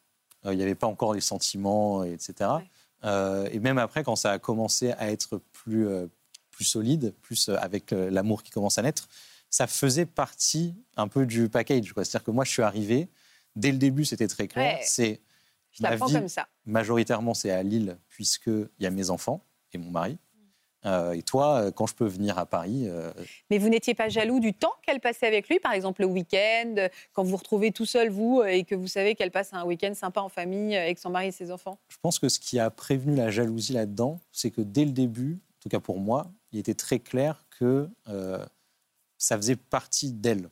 [0.46, 2.34] Euh, Il n'y avait pas encore les sentiments, et etc.
[2.40, 2.70] Ouais.
[3.05, 5.86] Euh, et même après, quand ça a commencé à être plus,
[6.51, 9.09] plus solide, plus avec l'amour qui commence à naître,
[9.51, 11.92] ça faisait partie un peu du package.
[11.94, 13.09] C'est-à-dire que moi, je suis arrivé,
[13.57, 14.74] dès le début, c'était très clair.
[14.78, 14.80] Ouais.
[14.84, 15.20] C'est
[15.72, 16.49] Je Ma t'apprends vie- comme ça.
[16.66, 20.18] majoritairement, c'est à Lille, puisqu'il y a mes enfants et mon mari.
[20.86, 23.12] Euh, et toi, euh, quand je peux venir à Paris, euh,
[23.50, 26.88] Mais vous n'étiez pas jaloux du temps qu'elle passait avec lui, par exemple le week-end,
[27.12, 29.92] quand vous vous retrouvez tout seul, vous, et que vous savez qu'elle passe un week-end
[29.94, 31.78] sympa en famille avec son mari et ses enfants?
[31.88, 35.40] Je pense que ce qui a prévenu la jalousie là-dedans, c'est que dès le début,
[35.58, 38.44] en tout cas pour moi, il était très clair que euh,
[39.18, 40.48] ça faisait partie d'elle.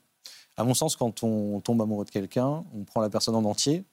[0.56, 3.84] À mon sens, quand on tombe amoureux de quelqu'un, on prend la personne en entier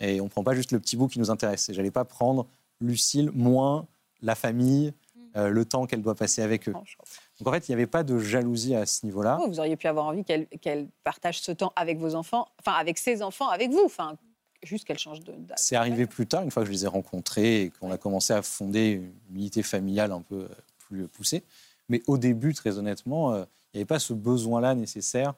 [0.00, 1.68] et on ne prend pas juste le petit bout qui nous intéresse.
[1.68, 2.46] Et j'allais pas prendre
[2.80, 3.86] Lucille moins
[4.22, 4.92] la famille,
[5.36, 6.72] euh, le temps qu'elle doit passer avec eux.
[6.72, 9.38] Donc en fait, il n'y avait pas de jalousie à ce niveau-là.
[9.40, 12.98] Oh, Vous auriez pu avoir envie qu'elle partage ce temps avec vos enfants, enfin avec
[12.98, 14.16] ses enfants, avec vous, enfin
[14.62, 15.58] juste qu'elle change de d'âge.
[15.60, 18.32] C'est arrivé plus tard, une fois que je les ai rencontrés et qu'on a commencé
[18.32, 21.44] à fonder une unité familiale un peu euh, plus poussée.
[21.88, 25.34] Mais au début, très honnêtement, euh, il n'y avait pas ce besoin-là nécessaire.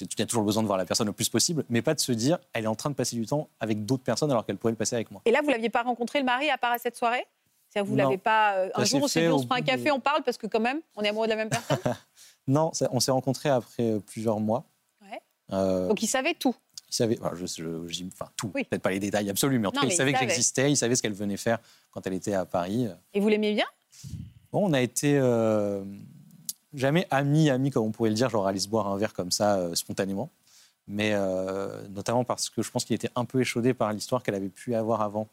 [0.00, 2.00] Il y a toujours besoin de voir la personne le plus possible, mais pas de
[2.00, 4.58] se dire elle est en train de passer du temps avec d'autres personnes alors qu'elle
[4.58, 5.22] pourrait le passer avec moi.
[5.24, 7.26] Et là, vous l'aviez pas rencontré le mari à part à cette soirée?
[7.76, 9.84] C'est-à-dire vous l'avez pas euh, un jour on s'est dit on se prend un café,
[9.84, 11.78] de- on parle parce que quand même on est amoureux de la même personne?
[12.48, 14.64] Non, on s'est rencontrés après euh, plusieurs mois.
[15.02, 15.20] Ouais.
[15.52, 16.54] Euh, Donc il savait tout.
[16.88, 18.62] il savait, enfin, je, je- j'y- enfin, tout, Oui.
[18.64, 20.76] peut-être pas les détails absolus, mais en tout cas, il il savait que j'existais, il
[20.76, 21.58] savait ce qu'elle venait faire
[21.90, 22.86] quand elle était à Paris.
[23.14, 23.66] Et vous l'aimiez bien?
[24.52, 25.84] Bon, on a été euh,
[26.72, 29.32] jamais amis, amis comme on pourrait le dire, genre aller se boire un verre comme
[29.32, 30.30] ça spontanément.
[30.86, 34.36] Mais euh, notamment parce que je pense qu'il était un peu échaudé par l'histoire qu'elle
[34.36, 35.26] avait pu avoir avant,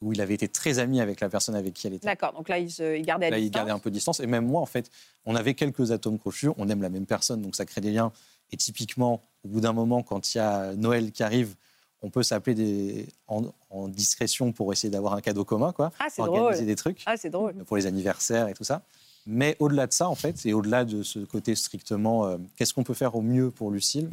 [0.00, 2.06] où il avait été très ami avec la personne avec qui elle était.
[2.06, 2.32] D'accord.
[2.32, 3.54] Donc là il, se, il gardait à Là, il distance.
[3.56, 4.20] gardait un peu de distance.
[4.20, 4.90] Et même moi, en fait,
[5.26, 6.48] on avait quelques atomes crochus.
[6.56, 8.12] On aime la même personne, donc ça crée des liens.
[8.52, 11.54] Et typiquement, au bout d'un moment, quand il y a Noël qui arrive,
[12.02, 13.06] on peut s'appeler des...
[13.28, 15.92] en, en discrétion pour essayer d'avoir un cadeau commun, quoi.
[16.00, 16.66] Ah c'est Organiser drôle.
[16.66, 17.52] des trucs Ah c'est drôle.
[17.66, 18.82] pour les anniversaires et tout ça.
[19.26, 22.84] Mais au-delà de ça, en fait, et au-delà de ce côté strictement, euh, qu'est-ce qu'on
[22.84, 24.08] peut faire au mieux pour Lucille?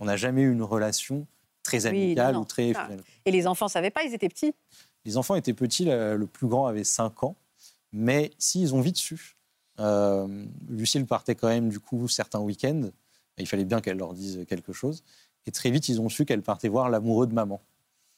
[0.00, 1.26] On n'a jamais eu une relation
[1.62, 2.42] très Oui, amicale non, non.
[2.42, 2.88] ou très Ah.
[3.24, 4.52] Et les enfants savaient pas, ils étaient petits?
[5.08, 7.34] Les enfants étaient petits, le, plus grand avait 5 ans,
[7.92, 9.38] mais si ils ont vite su.
[9.80, 12.90] Euh, Lucille partait quand même du coup certains week-ends.
[13.38, 15.02] Il fallait bien qu'elle leur dise quelque chose.
[15.46, 17.62] Et très vite, ils ont su qu'elle partait voir l'amoureux de maman.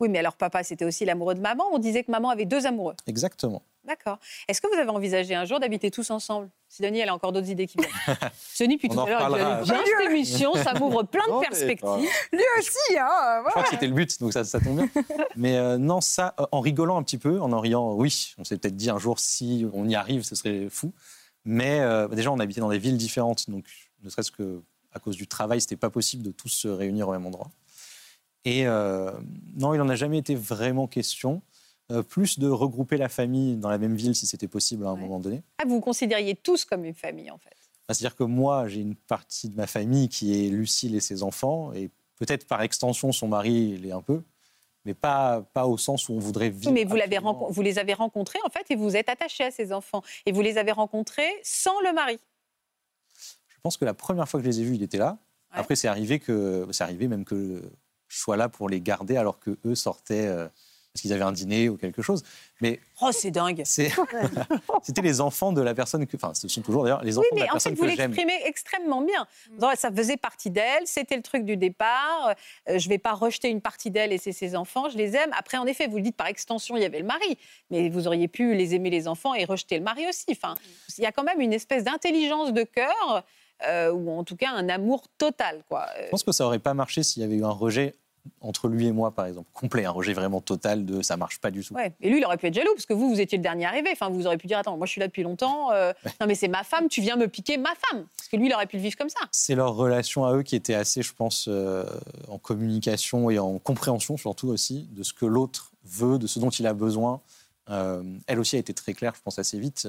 [0.00, 1.64] Oui, mais alors papa, c'était aussi l'amoureux de maman.
[1.72, 2.94] On disait que maman avait deux amoureux.
[3.06, 3.62] Exactement.
[3.84, 4.18] D'accord.
[4.46, 6.50] Est-ce que vous avez envisagé un jour d'habiter tous ensemble?
[6.68, 8.16] Sidonie, elle a encore d'autres idées qui viennent.
[8.34, 12.08] Sidonie, puis tout à l'heure, elle bien cette émission, ça m'ouvre plein de perspectives.
[12.32, 14.88] Lui aussi, hein Je crois que c'était le but, donc ça, ça tombe bien.
[15.36, 18.44] Mais euh, non, ça, euh, en rigolant un petit peu, en en riant, oui, on
[18.44, 20.92] s'est peut-être dit un jour si on y arrive, ce serait fou.
[21.44, 23.64] Mais euh, déjà, on habitait dans des villes différentes, donc
[24.02, 27.12] ne serait-ce que à cause du travail, c'était pas possible de tous se réunir au
[27.12, 27.50] même endroit.
[28.44, 29.10] Et euh,
[29.56, 31.42] non, il n'en a jamais été vraiment question.
[31.90, 34.94] Euh, plus de regrouper la famille dans la même ville si c'était possible à un
[34.94, 35.00] Ouais.
[35.00, 35.42] moment donné.
[35.58, 37.50] Ah, vous vous considériez tous comme une famille, en fait?
[37.50, 41.22] Enfin, C'est-à-dire que moi, j'ai une partie de ma famille qui est Lucille et ses
[41.24, 44.22] enfants, et peut-être par extension son mari l'est un peu.
[44.86, 46.68] mais pas, pas au sens où on voudrait vivre.
[46.68, 47.18] Oui, mais vous, l'avez
[47.62, 50.02] les avez rencontrés, en fait, et vous êtes attaché à ces enfants.
[50.24, 52.18] Et vous les avez rencontrés sans le mari?
[53.48, 55.18] Je pense que la première fois que je les ai vus, il était là.
[55.52, 55.58] Ouais.
[55.58, 57.62] Après, c'est arrivé que c'est arrivé même que
[58.10, 60.46] je sois là pour les garder alors que eux sortaient euh,
[60.92, 62.24] parce qu'ils avaient un dîner ou quelque chose.
[62.60, 63.62] Mais Oh, c'est dingue.
[64.82, 67.38] c'était les enfants de la personne que, enfin, ce sont toujours d'ailleurs les enfants Oui,
[67.38, 68.10] de mais la en fait, personne vous que j'aime.
[68.10, 69.26] l'exprimez extrêmement bien.
[69.60, 72.34] Non, Ça faisait partie d'elle, c'était le truc du départ.
[72.68, 75.14] Euh, je ne vais pas rejeter une partie d'elle et c'est ses enfants, je les
[75.16, 75.30] aime.
[75.38, 77.38] Après, en effet, vous le dites par extension, il y avait le mari,
[77.70, 80.26] mais vous auriez pu les aimer les enfants et rejeter le mari aussi.
[80.32, 80.54] Enfin,
[80.98, 83.24] il y a quand même une espèce d'intelligence de cœur,
[83.66, 85.62] euh, ou en tout cas un amour total.
[85.68, 85.86] Quoi.
[85.96, 87.94] Euh, Je pense que ça aurait pas marché s'il y avait eu un rejet
[88.40, 91.50] entre lui et moi, par exemple, complet, un rejet vraiment total de ça marche pas
[91.50, 91.74] du tout.
[91.74, 91.92] Ouais.
[92.00, 93.90] Et lui, il aurait pu être jaloux parce que vous, vous étiez le dernier arrivé.
[93.92, 95.72] Enfin, vous auriez pu dire Attends, moi je suis là depuis longtemps.
[95.72, 98.06] euh, non, mais c'est ma femme, tu viens me piquer ma femme.
[98.16, 99.20] Parce que lui, il aurait pu le vivre comme ça.
[99.32, 101.84] C'est leur relation à eux qui était assez, je pense, euh,
[102.28, 106.50] en communication et en compréhension surtout aussi de ce que l'autre veut, de ce dont
[106.50, 107.20] il a besoin.
[107.68, 109.86] Euh, elle aussi a été très claire, je pense, assez vite,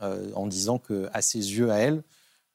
[0.00, 2.02] en disant que à ses yeux, à elle,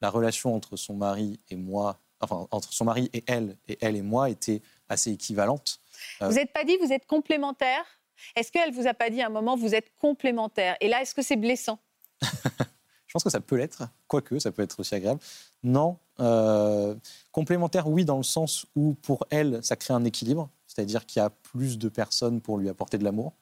[0.01, 3.95] la relation entre son mari et moi, enfin entre son mari et elle, et elle
[3.95, 5.79] et moi, était assez équivalente.
[6.21, 6.27] Euh.
[6.27, 7.85] Vous n'êtes pas dit vous êtes complémentaires
[8.35, 11.15] Est-ce qu'elle vous a pas dit à un moment vous êtes complémentaires Et là, est-ce
[11.15, 11.79] que c'est blessant?
[12.21, 15.19] Je pense que ça peut l'être, quoique ça peut être aussi agréable.
[15.63, 16.95] Non, euh,
[17.33, 21.25] complémentaire, oui, dans le sens où pour elle, ça crée un équilibre, c'est-à-dire qu'il y
[21.25, 23.33] a plus de personnes pour lui apporter de l'amour.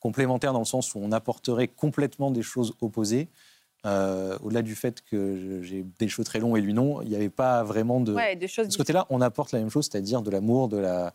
[0.00, 3.28] Complémentaire dans le sens où on apporterait complètement des choses opposées.
[3.86, 7.14] Euh, Au-delà du fait que j'ai des cheveux très longs et lui non, il n'y
[7.16, 8.12] avait pas vraiment de...
[8.12, 8.66] Ouais, des choses.
[8.66, 11.14] De ce côté-là, on apporte la même chose, c'est-à-dire de l'amour, de la...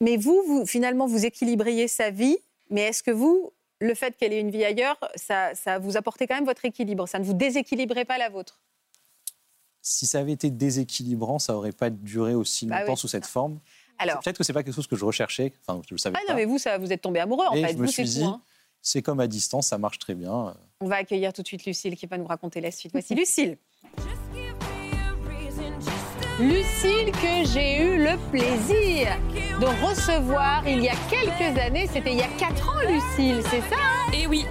[0.00, 2.36] Mais vous, vous, finalement, vous équilibriez sa vie.
[2.70, 6.26] Mais est-ce que vous, le fait qu'elle ait une vie ailleurs, ça, ça vous apportait
[6.26, 7.06] quand même votre équilibre?
[7.08, 8.60] Ça ne vous déséquilibrait pas la vôtre?
[9.80, 13.26] Si ça avait été déséquilibrant, ça n'aurait pas duré aussi Bah longtemps oui, sous cette
[13.26, 13.58] forme.
[13.98, 16.24] Alors, Peut-être que c'est pas quelque chose que je recherchais, enfin, je le savais ah
[16.26, 16.32] pas.
[16.32, 17.72] non, mais vous, ça, vous êtes tombé amoureux en Et fait.
[17.72, 18.40] je me Vous, suis dit, hein.
[18.82, 20.54] C'est comme à distance, ça marche très bien.
[20.80, 22.92] On va accueillir tout de suite Lucille qui va nous raconter la suite.
[22.92, 23.56] Voici Lucille.
[26.40, 29.16] Lucille que j'ai eu le plaisir
[29.60, 31.86] de recevoir il y a quelques années.
[31.92, 34.12] C'était il y a 4 ans, Lucille, c'est ça hein?
[34.12, 34.44] Et oui,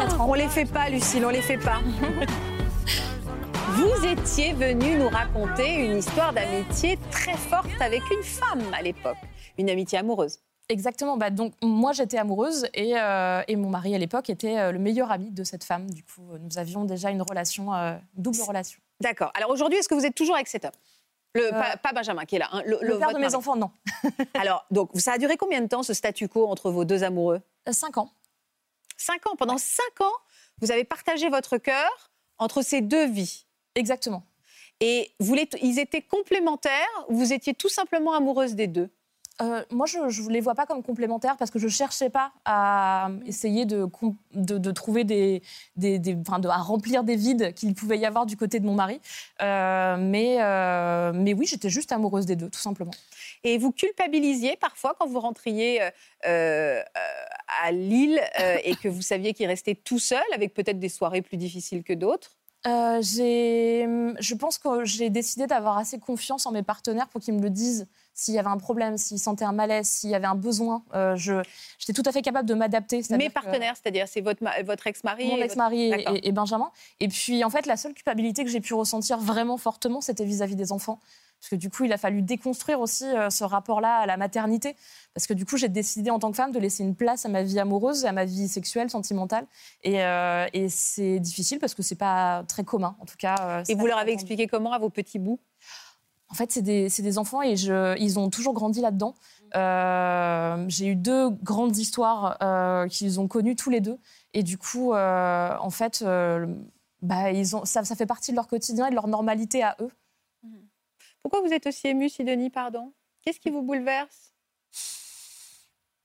[0.00, 0.26] 4 ans.
[0.28, 1.80] On les fait pas, Lucille, on les fait pas.
[3.76, 9.18] Vous étiez venue nous raconter une histoire d'amitié très forte avec une femme à l'époque,
[9.58, 10.38] une amitié amoureuse.
[10.68, 11.16] Exactement.
[11.16, 14.78] Bah, donc, moi, j'étais amoureuse et, euh, et mon mari, à l'époque, était euh, le
[14.78, 15.88] meilleur ami de cette femme.
[15.90, 18.80] Du coup, euh, nous avions déjà une relation, euh, double relation.
[19.00, 19.30] D'accord.
[19.34, 20.72] Alors aujourd'hui, est-ce que vous êtes toujours avec cet homme?
[21.34, 22.48] Le, pas, pas Benjamin qui est là.
[22.50, 23.34] hein, le, Le, le- père de mes mari.
[23.34, 23.70] enfants, non.
[24.34, 27.42] Alors, donc, ça a duré combien de temps ce statu quo entre vos deux amoureux?
[27.70, 28.10] Cinq ans.
[28.96, 29.36] Cinq ans.
[29.36, 30.12] Pendant cinq ans,
[30.62, 33.44] vous avez partagé votre cœur entre ces deux vies.
[33.74, 34.22] Exactement.
[34.80, 38.88] Et vous les- ils étaient complémentaires ou vous étiez tout simplement amoureuse des deux?
[39.42, 43.10] Euh, moi, je ne les vois pas comme complémentaires parce que je cherchais pas à
[43.26, 45.42] essayer de, com- de, de trouver des,
[45.76, 48.66] des, des- enfin, de- à remplir des vides qu'il pouvait y avoir du côté de
[48.66, 48.98] mon mari.
[49.42, 52.92] Euh, mais, euh, mais oui, j'étais juste amoureuse des deux, tout simplement.
[53.44, 55.82] Et vous culpabilisiez parfois quand vous rentriez
[56.22, 58.20] à Lille
[58.64, 61.92] et que vous saviez qu'il restait tout seul, avec peut-être des soirées plus difficiles que
[61.92, 62.36] d'autres?
[62.64, 67.50] Je pense que j'ai décidé d'avoir assez confiance en mes partenaires pour qu'ils me le
[67.50, 67.86] disent
[68.18, 70.82] s'il y avait un problème, s'ils sentaient un malaise, s'il y avait un besoin.
[70.94, 71.42] Euh, je-
[71.78, 73.02] J'étais tout à fait capable de m'adapter.
[73.10, 76.18] Mes que- partenaires, c'est-à-dire c'est votre, ma- votre ex-mari Mon ex-mari votre- et, D'accord.
[76.24, 76.70] et- et Benjamin.
[76.98, 80.56] Et puis, en fait, la seule culpabilité que j'ai pu ressentir vraiment fortement, c'était vis-à-vis
[80.56, 80.98] des enfants.
[81.38, 84.74] Parce que du coup, il a fallu déconstruire aussi euh, ce rapport-là à la maternité.
[85.12, 87.28] Parce que du coup, j'ai décidé en tant que femme de laisser une place à
[87.28, 89.46] ma vie amoureuse, à ma vie sexuelle, sentimentale.
[89.84, 93.34] Et, euh, et c'est difficile parce que c'est pas très commun, en tout cas.
[93.42, 95.38] euh, Et vous leur avez expliqué comment à vos petits bouts?
[96.28, 99.14] En fait, c'est des, enfants et je, ils ont toujours grandi là-dedans.
[99.54, 103.98] Euh, j'ai eu deux grandes histoires euh, qu'ils ont connues tous les deux.
[104.34, 106.46] Et du coup, euh, en fait, euh,
[107.00, 109.76] bah, ils ont, ça, ça fait partie de leur quotidien et de leur normalité à
[109.80, 109.90] eux.
[111.22, 112.92] Pourquoi vous êtes aussi émue, Sidonie, pardon?
[113.22, 114.34] Qu'est-ce qui vous bouleverse?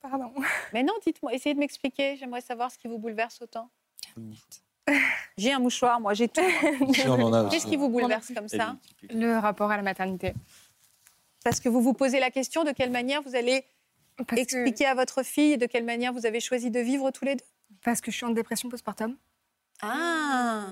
[0.01, 0.33] Pardon.
[0.73, 2.15] Mais non, dites-moi, essayez de m'expliquer.
[2.15, 3.69] J'aimerais savoir ce qui vous bouleverse autant.
[5.37, 6.41] J'ai un mouchoir, moi, j'ai tout.
[6.93, 8.75] Qu'est-ce qui vous bouleverse comme ça
[9.09, 10.33] Le rapport à la maternité.
[11.43, 13.65] Parce que vous vous posez la question de quelle manière vous allez
[14.27, 17.35] Parce expliquer à votre fille de quelle manière vous avez choisi de vivre tous les
[17.35, 17.45] deux?
[17.83, 19.15] Parce que je suis en dépression postpartum
[19.81, 20.67] Ah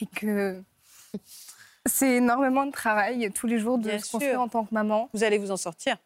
[0.00, 0.60] et que
[1.86, 4.40] c'est énormément de travail tous les jours de Bien se construire sûr.
[4.40, 5.08] en tant que maman.
[5.12, 5.96] Vous allez vous en sortir.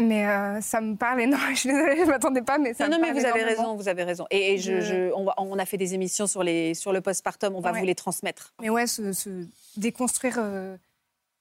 [0.00, 1.50] Mais euh, ça me parle énormément.
[1.54, 3.42] Je suis désolée, je ne m'attendais pas, mais ça Non, me non, mais vous avez
[3.42, 4.26] raison, vous avez raison.
[4.30, 6.92] Et, et je, Je- je- on, va- on a fait des émissions sur, les, sur
[6.92, 7.80] le postpartum, on va Ouais.
[7.80, 8.54] vous les transmettre.
[8.60, 9.30] Mais ouais, se, se
[9.76, 10.76] déconstruire euh,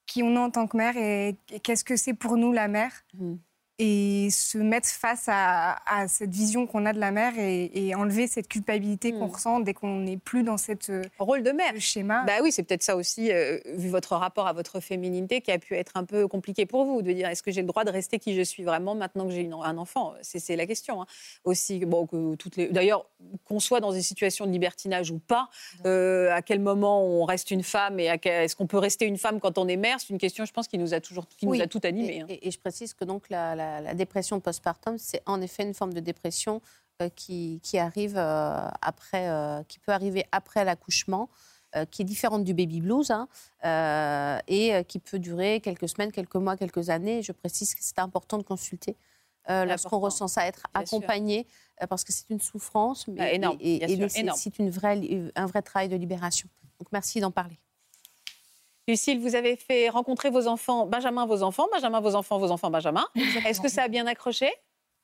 [0.06, 2.68] qui on est en tant que mère et, et qu'est-ce que c'est pour nous la
[2.68, 2.92] mère.
[3.18, 3.38] Mhm.
[3.80, 7.96] Et se mettre face à, à cette vision qu'on a de la mère et, et
[7.96, 9.32] enlever cette culpabilité qu'on Mm.
[9.32, 11.74] ressent dès qu'on n'est plus dans cette euh, Rôle de mère.
[11.80, 12.24] schéma.
[12.26, 15.58] Bah oui, c'est peut-être ça aussi, euh, vu votre rapport à votre féminité, qui a
[15.60, 17.90] pu être un peu compliqué pour vous, de dire est-ce que j'ai le droit de
[17.92, 20.14] rester qui je suis vraiment maintenant que j'ai une- un enfant?
[20.22, 21.02] C'est la question.
[21.02, 21.06] hein.
[21.46, 22.68] Aussi, bon, que toutes les.
[22.68, 23.06] D'ailleurs,
[23.46, 25.50] qu'on soit dans des situations de libertinage ou pas,
[25.86, 29.18] euh, à quel moment on reste une femme et quel- est-ce qu'on peut rester une
[29.18, 30.00] femme quand on est mère?
[30.00, 31.58] C'est une question, je pense, qui nous a toujours, qui Oui.
[31.58, 32.18] nous a tout animé.
[32.18, 32.26] Et, hein.
[32.28, 35.74] et- et je précise que donc la, la- la dépression postpartum, c'est en effet une
[35.74, 36.62] forme de dépression
[37.02, 41.30] euh, qui, qui arrive euh, après, euh, qui peut arriver après l'accouchement,
[41.76, 43.28] euh, qui est différente du baby blues hein,
[43.64, 47.22] euh, et euh, qui peut durer quelques semaines, quelques mois, quelques années.
[47.22, 48.96] Je précise que c'est important de consulter
[49.48, 51.48] lorsqu'on ressent ça, être bien accompagné
[51.90, 53.80] parce que c'est une souffrance, mais Ah, énorme, et,
[54.70, 56.50] vraie, un vrai travail de libération.
[56.80, 57.60] Donc merci d'en parler.
[58.90, 62.72] Lucille, vous avez fait rencontrer vos enfants, Benjamin, vos enfants, Benjamin, vos enfants, vos enfants,
[62.72, 63.06] Benjamin.
[63.46, 64.52] Est-ce que ça a bien accroché?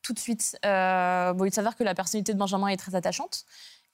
[0.01, 0.57] Tout de suite.
[0.65, 3.45] Euh, bon, il s'avère que la personnalité de Benjamin est très attachante.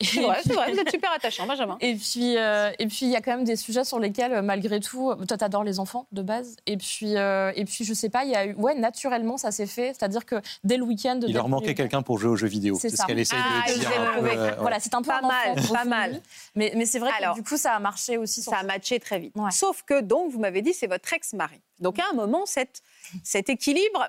[0.04, 1.78] C'est vrai, c'est vrai, vous êtes super attachant, Benjamin.
[1.82, 4.42] Et puis, euh, et puis, il y a quand même des sujets sur lesquels, euh,
[4.42, 6.56] malgré tout, toi, t'adores les enfants de base.
[6.66, 9.52] Et puis, euh, et puis, je sais pas, il y a eu, ouais, naturellement, ça
[9.52, 9.90] s'est fait.
[9.98, 12.78] C'est-à-dire que dès le week-end, Il leur le manquait quelqu'un pour jouer aux jeux vidéo.
[12.80, 13.90] C'est ce qu'elle essaye Ah, de dire.
[13.90, 14.52] un peu, euh.
[14.60, 16.22] Voilà, c'est un peu Pas un enfant mal, pas mal.
[16.56, 18.42] Mais, mais c'est vrai Alors- que du coup, ça a marché aussi.
[18.42, 19.34] Ça a matché très vite.
[19.36, 19.52] Ouais.
[19.52, 21.60] Sauf que, donc, vous m'avez dit, c'est votre ex-mari.
[21.80, 22.82] Donc, à un moment, cette,
[23.24, 24.08] cet équilibre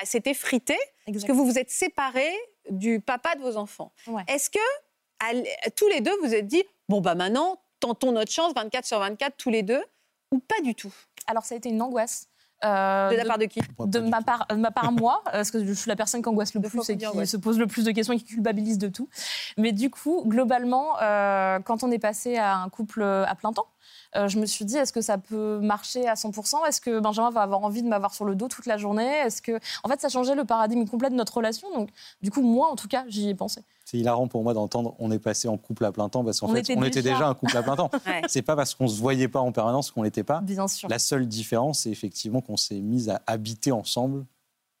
[0.00, 0.76] ah, s'est effrité,
[1.06, 2.34] parce que vous vous êtes séparés
[2.70, 3.92] du papa de vos enfants.
[4.06, 4.22] Ouais.
[4.28, 4.58] Est-ce que,
[5.76, 9.34] tous les deux, vous êtes dit, bon, bah maintenant, tentons notre chance 24 sur 24,
[9.36, 9.82] tous les deux,
[10.32, 10.92] ou pas du tout?
[11.26, 12.28] Alors, ça a été une angoisse.
[12.64, 13.60] euh, De la part de qui?
[13.80, 16.28] De ma part, de ma part moi, euh, parce que je suis la personne qui
[16.28, 17.30] angoisse le plus et qui angoisse.
[17.30, 19.08] se pose le plus de questions et qui culpabilise de tout.
[19.58, 23.66] Mais du coup, globalement, euh, quand on est passé à un couple à plein temps,
[24.16, 27.30] euh, je me suis dit, est-ce que ça peut marcher à 100% Est-ce que Benjamin
[27.30, 29.06] va avoir envie de m'avoir sur le dos toute la journée?
[29.24, 31.72] Est-ce que, en fait, ça changeait le paradigme complet de notre relation.
[31.74, 31.90] Donc,
[32.22, 33.60] du coup, moi, en tout cas, j'y ai pensé.
[33.84, 36.48] C'est hilarant pour moi d'entendre on est passé en couple à plein temps parce qu'en
[36.48, 37.90] fait, était on était déjà- déjà un couple à plein temps.
[38.06, 38.22] Ouais.
[38.26, 40.40] C'est pas parce qu'on se voyait pas en permanence qu'on l'était pas.
[40.40, 40.88] Bien sûr.
[40.88, 44.24] La seule différence, c'est effectivement qu'on s'est mis à habiter ensemble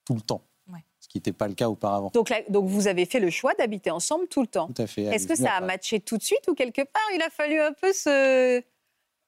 [0.04, 0.42] tout le temps.
[0.72, 0.80] Ouais.
[0.98, 2.10] Ce qui n'était pas le cas auparavant.
[2.14, 4.66] donc, là- donc, vous avez fait le choix d'habiter ensemble tout le temps.
[4.74, 5.02] Tout à fait.
[5.04, 7.72] Est-ce que ça a matché tout de suite ou quelque part, il a fallu un
[7.80, 8.60] peu se...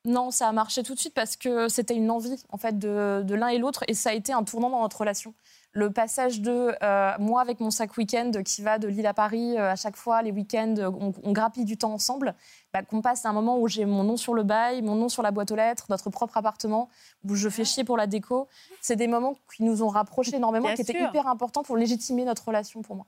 [0.04, 3.22] Non, ça a marché tout de suite parce que c'était une envie en fait de,
[3.24, 5.34] de l'un et l'autre et ça a été un tournant dans notre relation.
[5.72, 9.58] Le passage de euh, moi avec mon sac week-end qui va de Lille à Paris
[9.58, 12.34] euh, à chaque fois les week-ends, euh, on, on grappille du temps ensemble,
[12.72, 15.08] bah, qu'on passe à un moment où j'ai mon nom sur le bail, mon nom
[15.08, 16.88] sur la boîte aux lettres, notre propre appartement,
[17.28, 18.48] où je fais chier pour la déco.
[18.80, 22.24] C'est des moments qui nous ont rapprochés énormément, Bien qui étaient hyper importants pour légitimer
[22.24, 23.06] notre relation pour moi.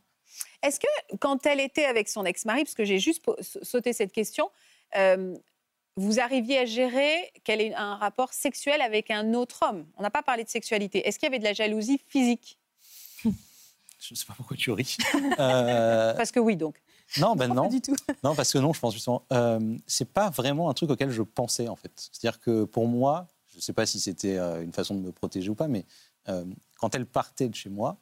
[0.63, 3.25] Est-ce que quand elle était avec son ex-mari, parce que j'ai juste
[3.63, 4.51] sauté cette question,
[4.97, 5.37] euh,
[5.97, 10.11] vous arriviez à gérer qu'elle ait un rapport sexuel avec un autre homme On n'a
[10.11, 11.07] pas parlé de sexualité.
[11.07, 12.59] Est-ce qu'il y avait de la jalousie physique
[13.25, 13.29] Je
[14.13, 14.97] ne sais pas pourquoi tu ris.
[15.39, 16.81] Euh, Parce que oui, donc.
[17.19, 17.65] non, ben non.
[17.65, 17.97] Pas du tout.
[18.25, 19.25] Non, parce que non, je pense justement.
[19.33, 21.93] Euh, c'est pas vraiment un truc auquel je pensais en fait.
[21.97, 25.13] C'est-à-dire que pour moi, je ne sais pas si c'était euh, une façon de me
[25.13, 25.85] protéger ou pas, mais
[26.29, 26.45] euh,
[26.79, 27.99] quand elle partait de chez moi,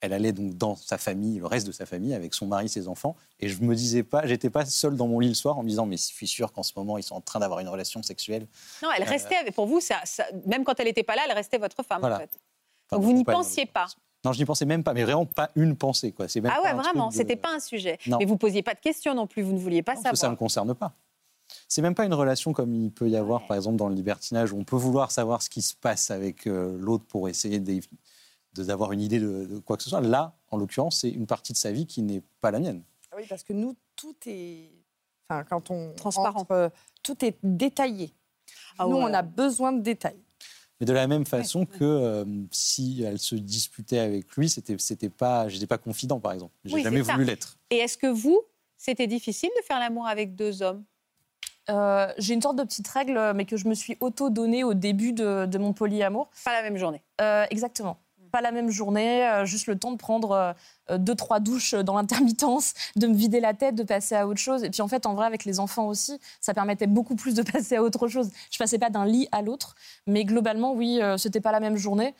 [0.00, 2.88] elle allait donc dans sa famille, le reste de sa famille, avec son mari, ses
[2.88, 5.62] enfants, et je me disais pas, j'étais pas seul dans mon lit le soir en
[5.62, 7.68] me disant mais je suis sûr qu'en ce moment ils sont en train d'avoir une
[7.68, 8.46] relation sexuelle.
[8.82, 9.54] Non, elle restait avec.
[9.54, 12.16] Pour vous, ça, ça- même quand elle n'était pas là, elle restait votre femme, Voilà.
[12.16, 12.30] en fait.
[12.86, 13.86] Enfin, Donc vous n'y pensiez pas
[14.24, 16.26] Non, je n'y pensais même pas, mais vraiment pas une pensée quoi.
[16.34, 17.98] Même Ah ouais, vraiment, de- c'était pas un sujet.
[18.06, 18.18] Non.
[18.18, 20.10] Mais vous posiez pas de questions non plus, vous ne vouliez pas Non, que ça
[20.12, 20.32] ne savoir.
[20.32, 20.92] me concerne pas.
[21.68, 23.48] C'est même pas une relation comme il peut y avoir, Ouais.
[23.48, 26.46] par exemple, dans le libertinage, où on peut vouloir savoir ce qui se passe avec
[26.46, 27.80] euh, l'autre pour essayer de-
[28.54, 30.00] d'avoir une idée de, de quoi que ce soit.
[30.00, 32.82] Là, en l'occurrence, c'est une partie de sa vie qui n'est pas la mienne.
[33.12, 34.70] Ah Oui, parce que nous, tout est.
[35.28, 35.92] Enfin, quand on.
[35.94, 36.46] Transparent.
[36.50, 36.68] euh,
[37.02, 38.12] tout est détaillé.
[38.78, 39.04] Ah nous, ouais.
[39.04, 40.20] on a besoin de détails.
[40.80, 45.10] Mais de la même façon que euh, si elle se disputait avec lui, c'était, c'était
[45.10, 46.54] pas, j'étais pas confident, par exemple.
[46.64, 47.58] J'ai Oui, jamais voulu l'être.
[47.68, 48.40] Et est-ce que vous,
[48.78, 50.82] c'était difficile de faire l'amour avec deux hommes?
[51.68, 55.12] Euh, J'ai une sorte de petite règle, mais que je me suis auto-donnée au début
[55.12, 56.30] de, de mon polyamour.
[56.46, 57.02] Pas la même journée.
[57.20, 57.98] Euh, exactement.
[58.32, 60.54] Pas la même journée, euh, juste le temps de prendre
[60.90, 64.40] euh, deux, trois douches dans l'intermittence, de me vider la tête, de passer à autre
[64.40, 64.64] chose.
[64.64, 67.42] Et puis en fait, en vrai, avec les enfants aussi, ça permettait beaucoup plus de
[67.50, 68.30] passer à autre chose.
[68.50, 69.74] Je passais pas d'un lit à l'autre,
[70.06, 72.14] mais globalement, oui, euh, c'était pas la même journée.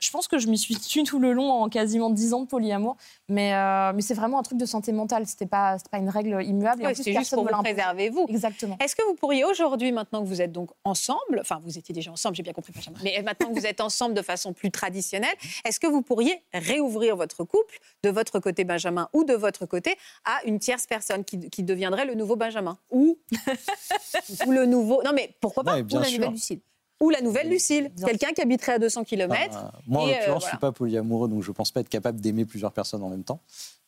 [0.00, 2.46] Je pense que je m'y suis tenue tout le long en quasiment dix ans de
[2.48, 2.96] polyamour,
[3.28, 5.26] mais, euh, mais c'est vraiment un truc de santé mentale.
[5.26, 6.82] C'était pas, c'était pas une règle immuable.
[6.82, 8.24] plus, c'est juste personne pour vous préserver, vous.
[8.28, 8.76] Exactement.
[8.82, 12.10] Est-ce que vous pourriez aujourd'hui, maintenant que vous êtes donc ensemble, enfin vous étiez déjà
[12.10, 15.34] ensemble, j'ai bien compris, Benjamin, mais maintenant que vous êtes ensemble de façon plus traditionnelle,
[15.66, 19.96] est-ce que vous pourriez réouvrir votre couple de votre côté Benjamin ou de votre côté
[20.24, 23.18] à une tierce personne qui, qui deviendrait le nouveau Benjamin ou,
[24.46, 26.18] ou le nouveau Non mais pourquoi pas Ouais, bien Ou la sûr.
[26.18, 26.60] nouvelle Lucille.
[27.00, 29.40] Ou la nouvelle Lucille, quelqu'un qui habiterait à 200 km.
[29.48, 30.40] Enfin, moi, en euh, je voilà.
[30.40, 33.40] suis pas polyamoureux, donc je pense pas être capable d'aimer plusieurs personnes en même temps.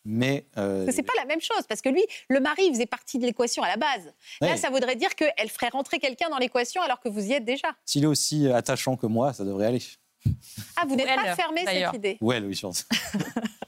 [0.04, 3.24] Mais euh, C'est pas la même chose, parce que lui, le mari faisait partie de
[3.26, 4.12] l'équation à la base.
[4.40, 4.56] Là, Ouais.
[4.56, 7.68] ça voudrait dire qu'elle ferait rentrer quelqu'un dans l'équation alors que vous y êtes déjà.
[7.84, 9.82] s'il est aussi attachant que moi, ça devrait aller.
[10.76, 12.86] Ah, vous n'êtes pas fermé cette idée Ouais, oui, je pense.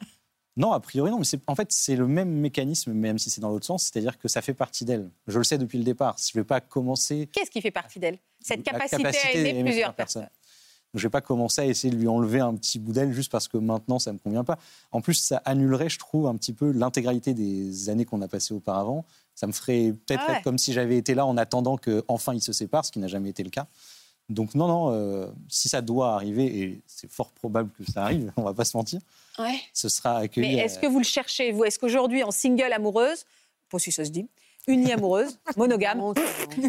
[0.56, 1.18] non, a priori, non.
[1.18, 3.84] Mais en fait, c'est le même mécanisme, même si c'est dans l'autre sens.
[3.84, 5.10] C'est-à-dire que ça fait partie d'elle.
[5.26, 6.16] Je le sais depuis le départ.
[6.18, 7.28] Je ne vais pas commencer.
[7.32, 8.18] Qu'est-ce qui fait partie d'elle?
[8.40, 10.28] Cette la capacité, à aimer plusieurs personnes.
[10.94, 13.32] Je ne vais pas commencer à essayer de lui enlever un petit bout d'elle juste
[13.32, 14.58] parce que maintenant, ça ne me convient pas.
[14.92, 18.54] En plus, ça annulerait, je trouve, un petit peu l'intégralité des années qu'on a passées
[18.54, 19.04] auparavant.
[19.34, 20.42] Ça me ferait peut-être Ah ouais.
[20.44, 23.30] comme si j'avais été là en attendant qu'enfin ils se séparent, ce qui n'a jamais
[23.30, 23.66] été le cas.
[24.30, 28.32] Donc non, non, euh, si ça doit arriver, et c'est fort probable que ça arrive,
[28.36, 29.00] on va pas se mentir,
[29.38, 29.58] Ouais.
[29.72, 30.56] ce sera accueilli.
[30.56, 31.64] Mais est-ce euh, que vous le cherchez, vous?
[31.64, 33.24] Est-ce qu'aujourd'hui, en single amoureuse,
[33.70, 34.26] pas si ça se dit,
[34.66, 36.00] unie amoureuse, monogame,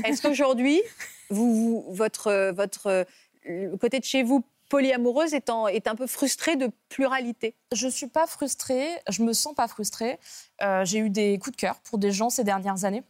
[0.04, 0.82] est-ce qu'aujourd'hui,
[1.30, 3.06] vous, vous- votre, votre,
[3.46, 7.54] le côté de chez vous, polyamoureuse, est, en- est un peu frustré de pluralité?
[7.72, 10.20] Je suis pas frustrée, je me sens pas frustrée.
[10.62, 13.04] Euh, j'ai eu des coups de cœur pour des gens ces dernières années.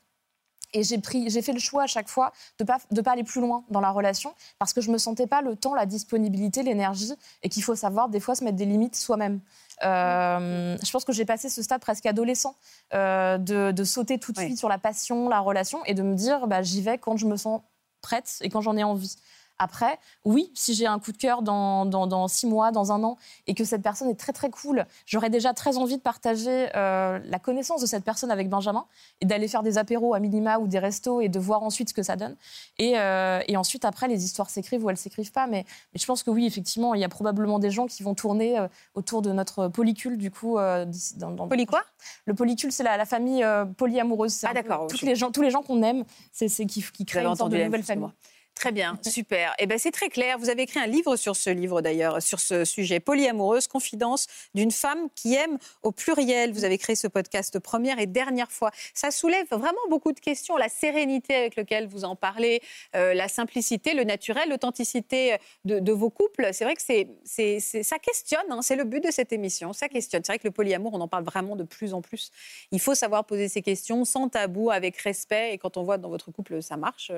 [0.74, 3.24] Et j'ai pris, j'ai fait le choix à chaque fois de pas de pas aller
[3.24, 6.64] plus loin dans la relation parce que je me sentais pas le temps, la disponibilité,
[6.64, 7.14] l'énergie
[7.44, 9.40] et qu'il faut savoir des fois se mettre des limites soi-même.
[9.84, 12.56] Euh, je pense que j'ai passé ce stade presque adolescent
[12.94, 14.46] euh, de, de sauter tout de Oui.
[14.46, 17.26] suite sur la passion, la relation et de me dire bah, j'y vais quand je
[17.26, 17.62] me sens
[18.02, 19.16] prête et quand j'en ai envie.
[19.58, 23.04] Après, oui, si j'ai un coup de cœur dans, dans, dans six mois, dans un
[23.04, 26.68] an, et que cette personne est très très cool, j'aurais déjà très envie de partager
[26.76, 28.86] euh, la connaissance de cette personne avec Benjamin
[29.22, 31.94] et d'aller faire des apéros à minima ou des restos et de voir ensuite ce
[31.94, 32.36] que ça donne.
[32.80, 35.48] Et, euh, et ensuite, après, les histoires s'écrivent ou elles s'écrivent pas.
[35.48, 38.14] Mais, mais je pense que oui, effectivement, il y a probablement des gens qui vont
[38.16, 40.56] tourner euh, autour de notre polycule, du coup.
[40.58, 41.84] dans, dans- Poly quoi?
[42.26, 43.46] Le polycule, c'est la, la famille
[43.78, 44.44] polyamoureuse.
[44.44, 47.36] Ah, d'accord, toutes les gens, tous les gens qu'on aime, c'est qui, qui créent une
[47.36, 48.02] sorte de nouvelle famille.
[48.02, 48.12] moi.
[48.56, 49.54] Très bien, super.
[49.60, 50.38] Eh ben c'est très clair.
[50.40, 54.72] Vous avez écrit un livre sur ce livre d'ailleurs, sur ce sujet polyamoureuse, confidence d'une
[54.72, 56.54] femme qui aime au pluriel.
[56.54, 58.72] Vous avez créé ce podcast première et dernière fois.
[58.94, 60.56] Ça soulève vraiment beaucoup de questions.
[60.56, 62.62] La sérénité avec laquelle vous en parlez,
[62.96, 65.36] euh, la simplicité, le naturel, l'authenticité
[65.66, 66.50] de, de vos couples.
[66.54, 68.50] C'est vrai que c'est, c'est, c'est- ça questionne.
[68.50, 68.62] hein.
[68.62, 69.74] c'est le but de cette émission.
[69.74, 70.24] Ça questionne.
[70.24, 72.32] C'est vrai que le polyamour, on en parle vraiment de plus en plus.
[72.72, 75.54] Il faut savoir poser ces questions sans tabou, avec respect.
[75.54, 77.12] Et quand on voit dans votre couple ça marche.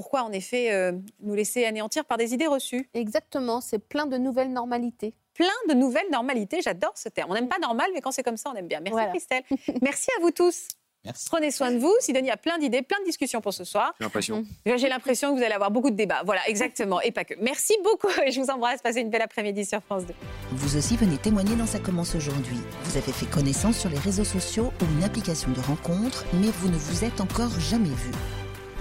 [0.00, 4.16] Pourquoi, en effet, euh, nous laisser anéantir par des idées reçues Exactement, c'est plein de
[4.16, 5.12] nouvelles normalités.
[5.34, 7.30] Plein de nouvelles normalités, j'adore ce terme.
[7.30, 8.80] On n'aime pas normal, mais quand c'est comme ça, on aime bien.
[8.80, 9.10] Merci Voilà.
[9.10, 9.42] Christelle.
[9.82, 10.68] Merci à vous tous.
[11.04, 11.26] Merci.
[11.30, 11.92] Prenez soin de vous.
[12.00, 13.92] Sidonie a plein d'idées, plein de discussions pour ce soir.
[13.98, 14.42] J'ai l'impression.
[14.64, 16.22] J'ai l'impression que vous allez avoir beaucoup de débats.
[16.24, 17.02] Voilà, exactement.
[17.02, 17.34] Et pas que.
[17.38, 18.80] Merci beaucoup et je vous embrasse.
[18.80, 20.14] Passez une belle après-midi sur France 2.
[20.52, 22.56] Vous aussi venez témoigner dans Ça commence aujourd'hui.
[22.84, 26.70] Vous avez fait connaissance sur les réseaux sociaux ou une application de rencontre, mais vous
[26.70, 28.12] ne vous êtes encore jamais vu.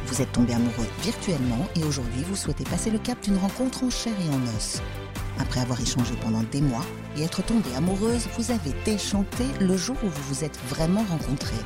[0.10, 3.92] Vous êtes tombé amoureux virtuellement et aujourd'hui vous souhaitez passer le cap d'une rencontre en
[3.92, 4.82] chair et en os.
[5.40, 6.86] Après avoir échangé pendant des mois
[7.16, 11.64] et être tombée amoureuse, vous avez déchanté le jour où vous vous êtes vraiment rencontrés.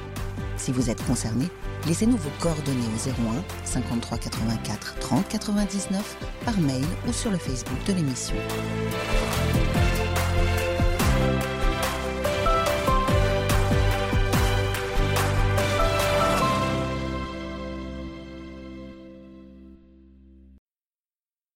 [0.57, 1.47] Si vous êtes concerné,
[1.87, 7.81] laissez-nous vos coordonnées au 01 53 84 30 99 par mail ou sur le Facebook
[7.87, 8.35] de l'émission.